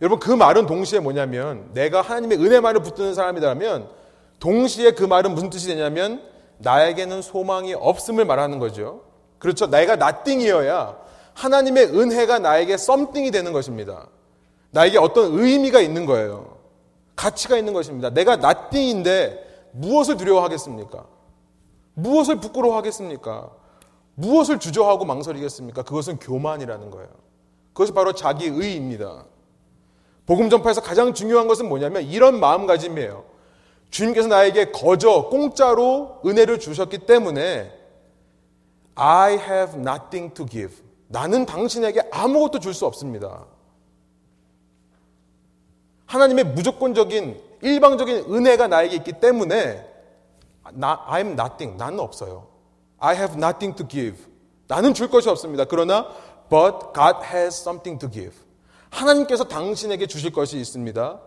여러분 0.00 0.18
그 0.18 0.30
말은 0.30 0.66
동시에 0.66 1.00
뭐냐면 1.00 1.70
내가 1.72 2.00
하나님의 2.00 2.38
은혜만을 2.38 2.82
붙드는 2.82 3.14
사람이라면 3.14 3.88
동시에 4.40 4.92
그 4.92 5.04
말은 5.04 5.34
무슨 5.34 5.50
뜻이 5.50 5.68
되냐면 5.68 6.22
나에게는 6.58 7.22
소망이 7.22 7.74
없음을 7.74 8.24
말하는 8.24 8.58
거죠. 8.58 9.02
그렇죠. 9.38 9.66
내가 9.66 9.96
나띵이어야 9.96 10.96
하나님의 11.34 11.86
은혜가 11.86 12.38
나에게 12.38 12.76
썸띵이 12.76 13.30
되는 13.30 13.52
것입니다. 13.52 14.08
나에게 14.70 14.98
어떤 14.98 15.38
의미가 15.38 15.80
있는 15.80 16.06
거예요. 16.06 16.58
가치가 17.14 17.56
있는 17.56 17.72
것입니다. 17.72 18.10
내가 18.10 18.36
나띵인데 18.36 19.70
무엇을 19.72 20.16
두려워하겠습니까? 20.16 21.13
무엇을 21.94 22.40
부끄러워하겠습니까? 22.40 23.50
무엇을 24.16 24.58
주저하고 24.58 25.04
망설이겠습니까? 25.04 25.82
그것은 25.82 26.18
교만이라는 26.18 26.90
거예요. 26.90 27.08
그것이 27.72 27.92
바로 27.92 28.12
자기의입니다. 28.12 29.24
복음 30.26 30.48
전파에서 30.48 30.80
가장 30.80 31.12
중요한 31.12 31.48
것은 31.48 31.68
뭐냐면 31.68 32.02
이런 32.04 32.38
마음가짐이에요. 32.40 33.24
주님께서 33.90 34.28
나에게 34.28 34.72
거저 34.72 35.28
공짜로 35.28 36.20
은혜를 36.24 36.58
주셨기 36.58 36.98
때문에 36.98 37.72
I 38.94 39.32
have 39.34 39.80
nothing 39.80 40.34
to 40.34 40.46
give. 40.46 40.76
나는 41.08 41.46
당신에게 41.46 42.08
아무것도 42.12 42.60
줄 42.60 42.74
수 42.74 42.86
없습니다. 42.86 43.44
하나님의 46.06 46.44
무조건적인 46.44 47.40
일방적인 47.60 48.32
은혜가 48.32 48.68
나에게 48.68 48.96
있기 48.96 49.12
때문에 49.14 49.93
나, 50.72 51.04
I'm 51.06 51.32
nothing. 51.32 51.76
나는 51.76 52.00
없어요. 52.00 52.46
I 52.98 53.16
have 53.16 53.36
nothing 53.36 53.76
to 53.76 53.86
give. 53.86 54.24
나는 54.66 54.94
줄 54.94 55.08
것이 55.08 55.28
없습니다. 55.28 55.64
그러나 55.64 56.08
but 56.48 56.92
God 56.94 57.18
has 57.24 57.60
something 57.60 57.98
to 57.98 58.10
give. 58.10 58.34
하나님께서 58.90 59.44
당신에게 59.44 60.06
주실 60.06 60.32
것이 60.32 60.58
있습니다. 60.58 61.20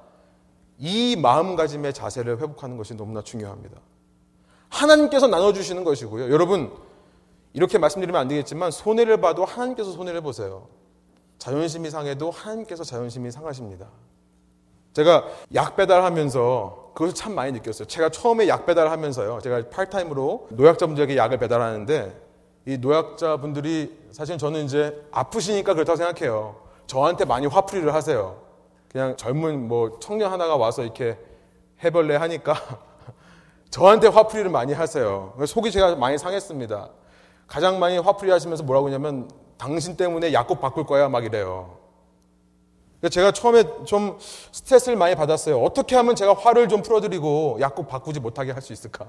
이 0.79 1.15
마음가짐의 1.15 1.93
자세를 1.93 2.39
회복하는 2.39 2.77
것이 2.77 2.95
너무나 2.95 3.21
중요합니다. 3.21 3.79
하나님께서 4.69 5.27
나눠주시는 5.27 5.83
것이고요. 5.83 6.31
여러분, 6.31 6.71
이렇게 7.53 7.77
말씀드리면 7.77 8.19
안 8.19 8.27
되겠지만, 8.27 8.71
손해를 8.71 9.19
봐도 9.19 9.43
하나님께서 9.45 9.91
손해를 9.91 10.21
보세요. 10.21 10.67
자존심이 11.37 11.89
상해도 11.89 12.31
하나님께서 12.31 12.83
자존심이 12.83 13.31
상하십니다. 13.31 13.87
제가 14.93 15.25
약 15.53 15.75
배달하면서 15.75 16.86
그것을 16.97 17.13
참 17.13 17.35
많이 17.35 17.51
느꼈어요. 17.51 17.87
제가 17.87 18.09
처음에 18.09 18.47
약 18.47 18.65
배달하면서요. 18.65 19.39
제가 19.41 19.69
팔타임으로 19.69 20.47
노약자분들에게 20.49 21.15
약을 21.15 21.37
배달하는데 21.37 22.19
이 22.65 22.79
노약자분들이 22.79 23.95
사실 24.11 24.39
저는 24.39 24.65
이제 24.65 24.99
아프시니까 25.11 25.75
그렇다고 25.75 25.95
생각해요. 25.95 26.55
저한테 26.87 27.25
많이 27.25 27.45
화풀이를 27.45 27.93
하세요. 27.93 28.41
그냥 28.91 29.15
젊은 29.15 29.67
뭐 29.67 29.99
청년 29.99 30.31
하나가 30.31 30.57
와서 30.57 30.81
이렇게 30.81 31.19
해벌레 31.83 32.15
하니까 32.15 32.55
저한테 33.69 34.07
화풀이를 34.07 34.49
많이 34.49 34.73
하세요. 34.73 35.35
속이 35.45 35.69
제가 35.69 35.97
많이 35.97 36.17
상했습니다. 36.17 36.89
가장 37.45 37.77
많이 37.77 37.99
화풀이 37.99 38.31
하시면서 38.31 38.63
뭐라고 38.63 38.87
하냐면 38.87 39.29
당신 39.59 39.97
때문에 39.97 40.33
약국 40.33 40.59
바꿀 40.59 40.87
거야 40.87 41.09
막 41.09 41.23
이래요. 41.23 41.77
제가 43.11 43.31
처음에 43.31 43.63
좀 43.85 44.17
스트레스를 44.51 44.97
많이 44.97 45.15
받았어요. 45.15 45.61
어떻게 45.61 45.95
하면 45.95 46.15
제가 46.15 46.33
화를 46.33 46.67
좀 46.67 46.81
풀어드리고 46.81 47.57
약국 47.61 47.87
바꾸지 47.87 48.19
못하게 48.19 48.51
할 48.51 48.61
수 48.61 48.73
있을까? 48.73 49.05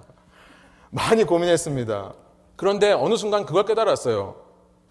많이 0.91 1.25
고민했습니다. 1.25 2.13
그런데 2.57 2.93
어느 2.93 3.17
순간 3.17 3.47
그걸 3.47 3.65
깨달았어요. 3.65 4.37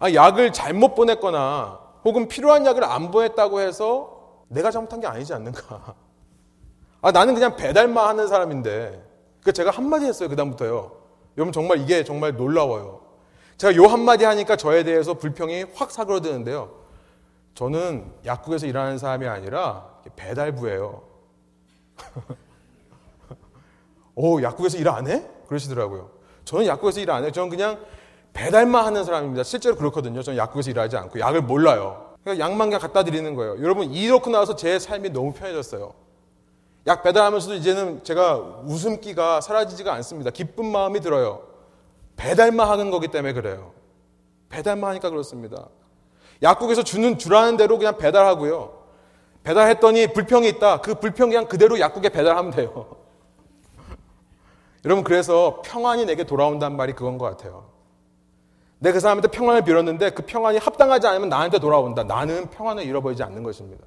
아, 0.00 0.12
약을 0.12 0.52
잘못 0.52 0.94
보냈거나 0.94 1.78
혹은 2.04 2.28
필요한 2.28 2.66
약을 2.66 2.84
안 2.84 3.10
보냈다고 3.10 3.60
해서 3.60 4.16
내가 4.48 4.70
잘못한 4.70 5.00
게 5.00 5.06
아니지 5.06 5.32
않는가. 5.32 5.94
아, 7.00 7.12
나는 7.12 7.34
그냥 7.34 7.54
배달만 7.56 8.08
하는 8.08 8.26
사람인데. 8.26 9.04
그 9.44 9.52
제가 9.52 9.70
한마디 9.70 10.06
했어요. 10.06 10.28
그다음부터요. 10.28 10.92
여러분 11.36 11.52
정말 11.52 11.78
이게 11.80 12.02
정말 12.02 12.36
놀라워요. 12.36 13.00
제가 13.56 13.76
요 13.76 13.86
한마디 13.86 14.24
하니까 14.24 14.56
저에 14.56 14.82
대해서 14.82 15.14
불평이 15.14 15.66
확 15.74 15.90
사그러드는데요. 15.92 16.70
저는 17.58 18.04
약국에서 18.24 18.68
일하는 18.68 18.98
사람이 18.98 19.26
아니라 19.26 19.88
배달부예요. 20.14 21.02
오, 24.14 24.40
약국에서 24.40 24.78
일 24.78 24.86
안 24.86 25.08
해? 25.08 25.26
그러시더라고요. 25.48 26.08
저는 26.44 26.66
약국에서 26.66 27.00
일 27.00 27.10
안 27.10 27.24
해요. 27.24 27.32
저는 27.32 27.48
그냥 27.48 27.84
배달만 28.32 28.86
하는 28.86 29.02
사람입니다. 29.02 29.42
실제로 29.42 29.74
그렇거든요. 29.74 30.22
저는 30.22 30.38
약국에서 30.38 30.70
일하지 30.70 30.96
않고 30.98 31.18
약을 31.18 31.42
몰라요. 31.42 32.14
그러니까 32.22 32.44
약만 32.44 32.68
그냥 32.68 32.80
갖다 32.80 33.02
드리는 33.02 33.34
거예요. 33.34 33.60
여러분, 33.60 33.90
이렇게 33.90 34.30
나와서 34.30 34.54
제 34.54 34.78
삶이 34.78 35.10
너무 35.10 35.32
편해졌어요. 35.32 35.92
약 36.86 37.02
배달하면서도 37.02 37.56
이제는 37.56 38.04
제가 38.04 38.36
웃음기가 38.66 39.40
사라지지가 39.40 39.92
않습니다. 39.94 40.30
기쁜 40.30 40.70
마음이 40.70 41.00
들어요. 41.00 41.42
배달만 42.14 42.68
하는 42.68 42.92
거기 42.92 43.08
때문에 43.08 43.32
그래요. 43.32 43.72
배달만 44.48 44.90
하니까 44.90 45.10
그렇습니다. 45.10 45.66
약국에서 46.42 46.82
주는 46.82 47.18
주라는 47.18 47.56
대로 47.56 47.78
그냥 47.78 47.98
배달하고요. 47.98 48.78
배달했더니 49.42 50.12
불평이 50.12 50.48
있다. 50.48 50.80
그 50.80 50.94
불평 50.96 51.30
그냥 51.30 51.46
그대로 51.46 51.80
약국에 51.80 52.10
배달하면 52.10 52.52
돼요. 52.52 52.96
여러분 54.84 55.04
그래서 55.04 55.62
평안이 55.64 56.06
내게 56.06 56.24
돌아온다는 56.24 56.76
말이 56.76 56.92
그건 56.92 57.18
것 57.18 57.24
같아요. 57.26 57.66
내가 58.78 58.94
그 58.94 59.00
사람한테 59.00 59.28
평안을 59.28 59.62
빌었는데 59.62 60.10
그 60.10 60.22
평안이 60.24 60.58
합당하지 60.58 61.06
않으면 61.06 61.28
나한테 61.28 61.58
돌아온다. 61.58 62.04
나는 62.04 62.48
평안을 62.50 62.84
잃어버리지 62.84 63.22
않는 63.22 63.42
것입니다. 63.42 63.84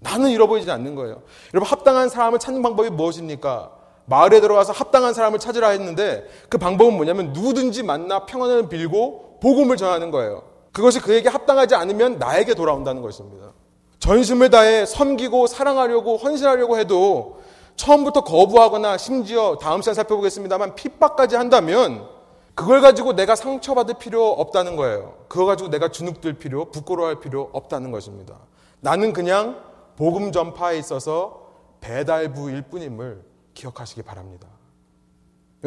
나는 0.00 0.30
잃어버리지 0.30 0.70
않는 0.70 0.94
거예요. 0.94 1.22
여러분 1.52 1.70
합당한 1.70 2.08
사람을 2.08 2.38
찾는 2.38 2.62
방법이 2.62 2.90
무엇입니까? 2.90 3.72
마을에 4.06 4.40
들어가서 4.40 4.72
합당한 4.72 5.14
사람을 5.14 5.38
찾으라 5.38 5.68
했는데 5.70 6.26
그 6.48 6.58
방법은 6.58 6.94
뭐냐면 6.94 7.32
누구든지 7.32 7.82
만나 7.82 8.26
평안을 8.26 8.68
빌고 8.68 9.38
복음을 9.40 9.76
전하는 9.76 10.10
거예요. 10.10 10.49
그것이 10.72 11.00
그에게 11.00 11.28
합당하지 11.28 11.74
않으면 11.74 12.18
나에게 12.18 12.54
돌아온다는 12.54 13.02
것입니다. 13.02 13.52
전심을 13.98 14.50
다해 14.50 14.86
섬기고 14.86 15.46
사랑하려고 15.46 16.16
헌신하려고 16.16 16.78
해도 16.78 17.40
처음부터 17.76 18.24
거부하거나 18.24 18.96
심지어 18.98 19.56
다음 19.60 19.82
시간 19.82 19.94
살펴보겠습니다만 19.94 20.74
핍박까지 20.74 21.36
한다면 21.36 22.08
그걸 22.54 22.80
가지고 22.80 23.14
내가 23.14 23.36
상처받을 23.36 23.94
필요 23.98 24.28
없다는 24.30 24.76
거예요. 24.76 25.16
그거 25.28 25.46
가지고 25.46 25.70
내가 25.70 25.88
주눅들 25.88 26.34
필요, 26.34 26.66
부끄러워할 26.66 27.20
필요 27.20 27.48
없다는 27.52 27.90
것입니다. 27.90 28.36
나는 28.80 29.12
그냥 29.12 29.62
복음 29.96 30.32
전파에 30.32 30.78
있어서 30.78 31.48
배달부일 31.80 32.62
뿐임을 32.62 33.22
기억하시기 33.54 34.02
바랍니다. 34.02 34.46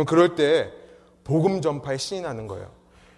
그럴 0.07 0.35
때 0.35 0.71
복음 1.23 1.61
전파에 1.61 1.97
신이 1.97 2.21
나는 2.21 2.47
거예요. 2.47 2.69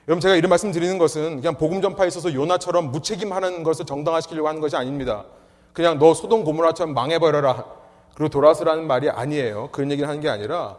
여러분 0.08 0.22
제가 0.22 0.36
이런 0.36 0.50
말씀 0.50 0.72
드리는 0.72 0.98
것은 1.00 1.38
그냥 1.38 1.58
복음 1.58 1.82
전파에 1.82 2.08
있어서 2.08 2.32
요나처럼 2.32 2.92
무책임하는 2.92 3.64
것을 3.64 3.86
정당화시키려고 3.86 4.48
하는 4.48 4.62
것이 4.62 4.76
아닙니다. 4.76 5.26
그냥 5.74 5.98
너 5.98 6.14
소동 6.14 6.44
고모라처럼 6.44 6.94
망해버려라. 6.94 7.66
그리고 8.14 8.30
돌아서라는 8.30 8.86
말이 8.86 9.10
아니에요. 9.10 9.70
그런 9.72 9.92
얘기를 9.92 10.08
하는 10.08 10.22
게 10.22 10.30
아니라 10.30 10.78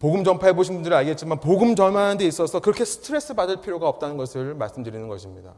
복음 0.00 0.24
전파해 0.24 0.52
보신 0.54 0.74
분들은 0.74 0.96
알겠지만 0.96 1.38
복음 1.38 1.76
전하는 1.76 2.18
데 2.18 2.26
있어서 2.26 2.60
그렇게 2.60 2.84
스트레스 2.84 3.32
받을 3.34 3.60
필요가 3.60 3.88
없다는 3.88 4.16
것을 4.16 4.54
말씀드리는 4.54 5.06
것입니다. 5.08 5.54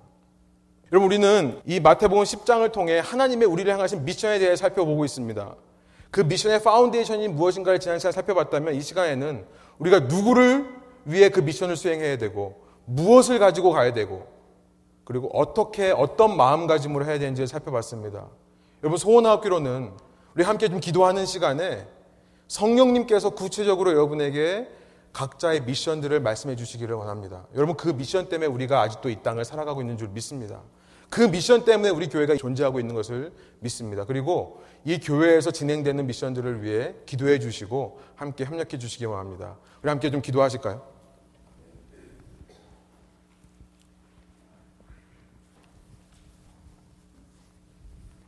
여러분 0.93 1.07
우리는 1.07 1.61
이 1.66 1.81
마태복음 1.81 2.23
10장을 2.23 2.71
통해 2.71 2.99
하나님의 2.99 3.49
우리를 3.49 3.71
향하신 3.73 4.05
미션에 4.05 4.39
대해 4.39 4.57
살펴보고 4.57 5.05
있습니다. 5.05 5.55
그 6.11 6.21
미션의 6.21 6.62
foundation이 6.62 7.29
무엇인가를 7.29 7.81
지난 7.81 7.99
시간 7.99 8.12
살펴봤다면 8.12 8.75
이 8.75 8.81
시간에는 8.81 9.45
우리가 9.79 10.01
누구를 10.01 10.78
위해 11.05 11.28
그 11.28 11.40
미션을 11.40 11.76
수행해야 11.76 12.18
되고 12.18 12.61
무엇을 12.84 13.38
가지고 13.38 13.72
가야 13.72 13.92
되고 13.92 14.26
그리고 15.05 15.28
어떻게 15.32 15.90
어떤 15.90 16.36
마음가짐으로 16.36 17.05
해야 17.05 17.18
되는지를 17.18 17.46
살펴봤습니다. 17.46 18.26
여러분 18.82 18.99
소원하기로는 18.99 19.93
우리 20.34 20.44
함께 20.44 20.68
좀 20.68 20.80
기도하는 20.80 21.26
시간에 21.26 21.86
성령님께서 22.46 23.30
구체적으로 23.30 23.92
여러분에게 23.92 24.68
각자의 25.12 25.62
미션들을 25.62 26.20
말씀해 26.20 26.57
주시기를 26.57 26.94
원합니다. 26.94 27.46
여러분 27.55 27.76
그 27.76 27.88
미션 27.88 28.28
때문에 28.28 28.46
우리가 28.46 28.82
아직도 28.82 29.11
이 29.11 29.22
땅을 29.22 29.44
살아가고 29.44 29.80
있는 29.80 29.96
줄 29.96 30.09
믿습니다. 30.09 30.61
그 31.11 31.23
미션 31.23 31.65
때문에 31.65 31.91
우리 31.91 32.09
교회가 32.09 32.37
존재하고 32.37 32.81
있는 32.81 32.95
것을 32.95 33.33
믿습니다. 33.61 34.05
그리고 34.05 34.63
이 34.85 34.99
교회에서 34.99 35.51
진행되는 35.51 36.07
미션들을 36.07 36.63
위해 36.63 36.95
기도해 37.07 37.39
주시고 37.39 38.01
함께 38.15 38.45
협력해 38.45 38.79
주시기 38.79 39.07
원합니다. 39.07 39.57
우리 39.83 39.89
함께 39.89 40.11
좀 40.11 40.21
기도하실까요? 40.21 40.83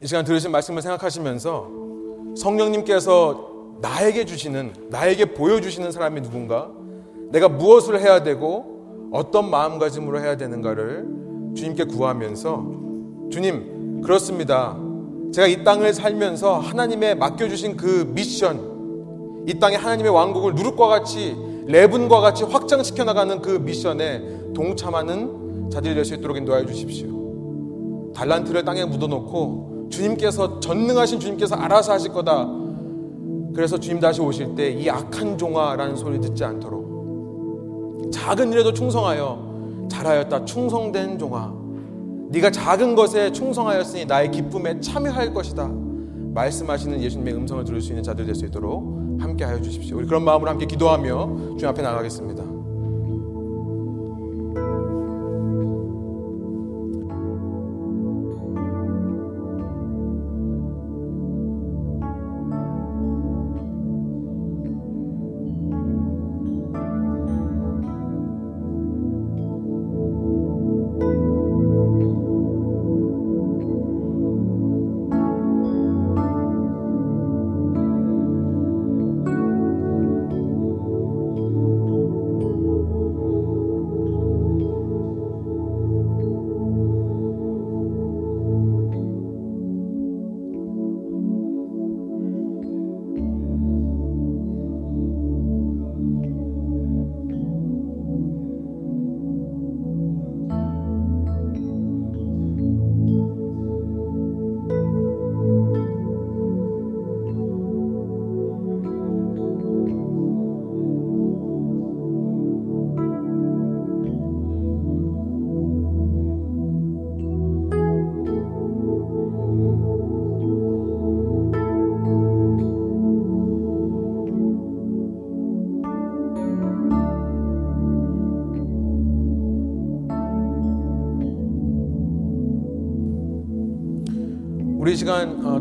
이 0.03 0.07
시간 0.07 0.25
들으신 0.25 0.51
말씀을 0.51 0.81
생각하시면서 0.81 1.71
성령님께서 2.37 3.51
나에게 3.83 4.25
주시는, 4.25 4.89
나에게 4.89 5.35
보여주시는 5.35 5.93
사람이 5.93 6.23
누군가, 6.23 6.71
내가 7.31 7.49
무엇을 7.49 8.01
해야 8.01 8.23
되고 8.23 9.11
어떤 9.13 9.51
마음가짐으로 9.51 10.21
해야 10.21 10.37
되는가를 10.37 11.30
주님께 11.55 11.85
구하면서 11.85 12.67
주님, 13.31 14.01
그렇습니다. 14.03 14.77
제가 15.33 15.47
이 15.47 15.63
땅을 15.63 15.95
살면서 15.95 16.59
하나님의 16.59 17.17
맡겨주신 17.17 17.77
그 17.77 18.11
미션, 18.15 19.45
이 19.47 19.59
땅에 19.59 19.77
하나님의 19.77 20.13
왕국을 20.13 20.55
누룩과 20.55 20.89
같이, 20.89 21.37
레분과 21.67 22.21
같이 22.21 22.45
확장시켜 22.45 23.05
나가는 23.05 23.41
그 23.41 23.51
미션에 23.51 24.53
동참하는 24.55 25.71
자들이 25.71 25.95
될 25.95 26.05
수 26.05 26.15
있도록 26.15 26.37
인도하여 26.37 26.67
주십시오. 26.67 28.13
달란트를 28.15 28.65
땅에 28.65 28.85
묻어놓고 28.85 29.89
주님께서 29.91 30.59
전능하신 30.61 31.21
주님께서 31.21 31.55
알아서 31.55 31.93
하실 31.93 32.13
거다. 32.13 32.49
그래서 33.55 33.79
주님 33.79 34.01
다시 34.01 34.21
오실 34.21 34.55
때 34.55 34.73
이 34.73 34.89
악한 34.91 35.39
종아라는 35.39 35.97
소리 35.97 36.21
듣지 36.21 36.45
않도록 36.45 38.11
작은 38.13 38.53
일에도 38.53 38.73
충성하여 38.73 39.50
잘하였다 39.91 40.47
충성된 40.47 41.19
종아 41.19 41.53
네가 42.31 42.51
작은 42.51 42.95
것에 42.95 43.31
충성하였으니 43.33 44.07
나의 44.07 44.31
기쁨에 44.31 44.81
참여할 44.81 45.35
것이다. 45.35 45.69
말씀하시는 46.33 47.03
예수님의 47.03 47.35
음성을 47.35 47.65
들을 47.65 47.81
수 47.81 47.89
있는 47.91 48.03
자들 48.05 48.25
될 48.25 48.35
수 48.37 48.47
있도록 48.47 48.85
함께 49.19 49.45
하여 49.45 49.61
주십시오. 49.61 49.99
우리 49.99 50.07
그런 50.07 50.25
마음으로 50.25 50.49
함께 50.49 50.65
기도하며 50.65 51.27
주님 51.59 51.67
앞에 51.67 51.83
나가겠습니다. 51.83 52.45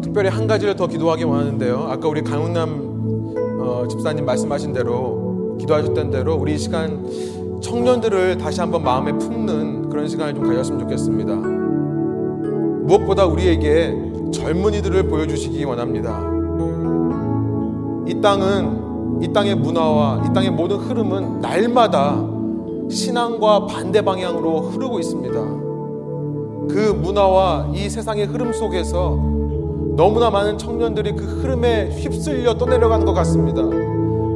특별히 0.10 0.30
한 0.30 0.48
가지를 0.48 0.76
더 0.76 0.88
기도하기 0.88 1.24
원하는데요. 1.24 1.88
아까 1.88 2.08
우리 2.08 2.24
강훈남 2.24 3.36
어, 3.62 3.88
집사님 3.88 4.26
말씀하신 4.26 4.74
대로 4.74 5.56
기도하셨던 5.60 6.10
대로 6.10 6.34
우리 6.34 6.58
시간 6.58 7.08
청년들을 7.62 8.40
다시 8.40 8.60
한번 8.60 8.84
마음에 8.84 9.12
품는 9.12 9.90
그런 9.90 10.08
시간을 10.08 10.34
좀 10.34 10.48
가졌으면 10.48 10.80
좋겠습니다. 10.80 11.36
무엇보다 12.88 13.28
우리에게 13.28 13.96
젊은이들을 14.34 15.08
보여주시기 15.10 15.64
원합니다. 15.64 16.20
이 18.08 18.20
땅은 18.20 19.22
이 19.22 19.32
땅의 19.32 19.56
문화와 19.56 20.24
이 20.28 20.34
땅의 20.34 20.50
모든 20.50 20.78
흐름은 20.78 21.40
날마다 21.40 22.26
신앙과 22.90 23.68
반대 23.68 24.02
방향으로 24.02 24.62
흐르고 24.62 25.00
있습니다. 25.00 25.40
그 26.74 26.98
문화와 27.00 27.70
이 27.76 27.88
세상의 27.88 28.26
흐름 28.26 28.52
속에서 28.52 29.39
너무나 30.00 30.30
많은 30.30 30.58
청년들이 30.58 31.12
그 31.12 31.26
흐름에 31.26 31.90
휩쓸려 31.90 32.58
떠내려가는 32.58 33.06
것 33.06 33.12
같습니다. 33.16 33.62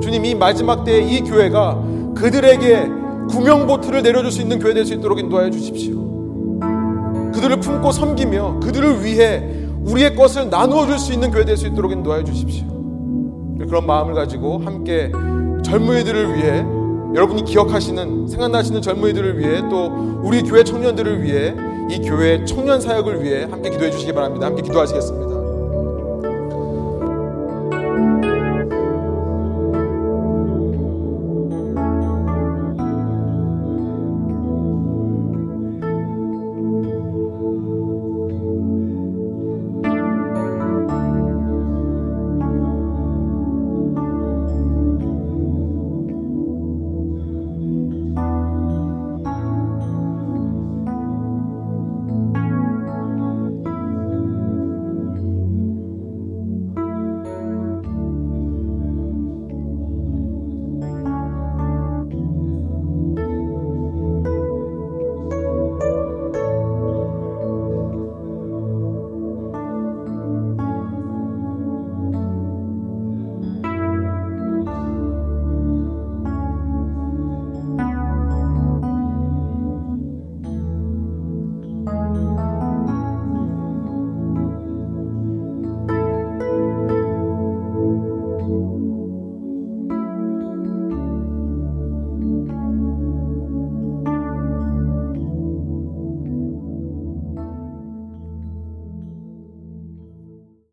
주님, 0.01 0.26
이 0.26 0.36
마지막 0.36 0.84
때에 0.84 0.99
이 0.99 1.22
교회가 1.22 1.82
그들에게 2.16 2.89
구명보트를 3.30 4.03
내려줄 4.03 4.30
수 4.30 4.41
있는 4.41 4.59
교회 4.59 4.74
될 4.74 4.86
수 4.86 4.93
있도록 4.93 5.20
인도하여 5.20 5.49
주십시오. 5.51 5.95
그들을 7.34 7.61
품고 7.61 7.93
섬기며 7.93 8.59
그들을 8.61 9.05
위해 9.05 9.41
우리의 9.86 10.18
것을 10.18 10.49
나누어 10.49 10.86
줄 10.86 10.99
수 10.99 11.14
있는 11.14 11.32
교회 11.32 11.45
될 11.45 11.55
수 11.55 11.66
있도록 11.68 11.93
인도하여 11.93 12.26
주십시오. 12.26 12.68
그런 13.66 13.88
마음을 13.88 14.16
가지고 14.16 14.59
함께 14.59 15.14
젊은이들을 15.64 16.36
위해 16.36 16.66
여러분이 17.16 17.45
기억하시는 17.45 18.28
생각나시는 18.28 18.82
젊은이들을 18.82 19.39
위해 19.39 19.61
또 19.70 20.20
우리 20.24 20.41
교회 20.41 20.66
청년들을 20.66 21.24
위해 21.24 21.55
이 21.89 21.99
교회 21.99 22.43
청년 22.43 22.82
사역을 22.82 23.24
위해 23.24 23.45
함께 23.49 23.70
기도해 23.70 23.91
주시기 23.91 24.11
바랍니다. 24.11 24.47
함께 24.47 24.61
기도하시겠습니다. 24.61 25.33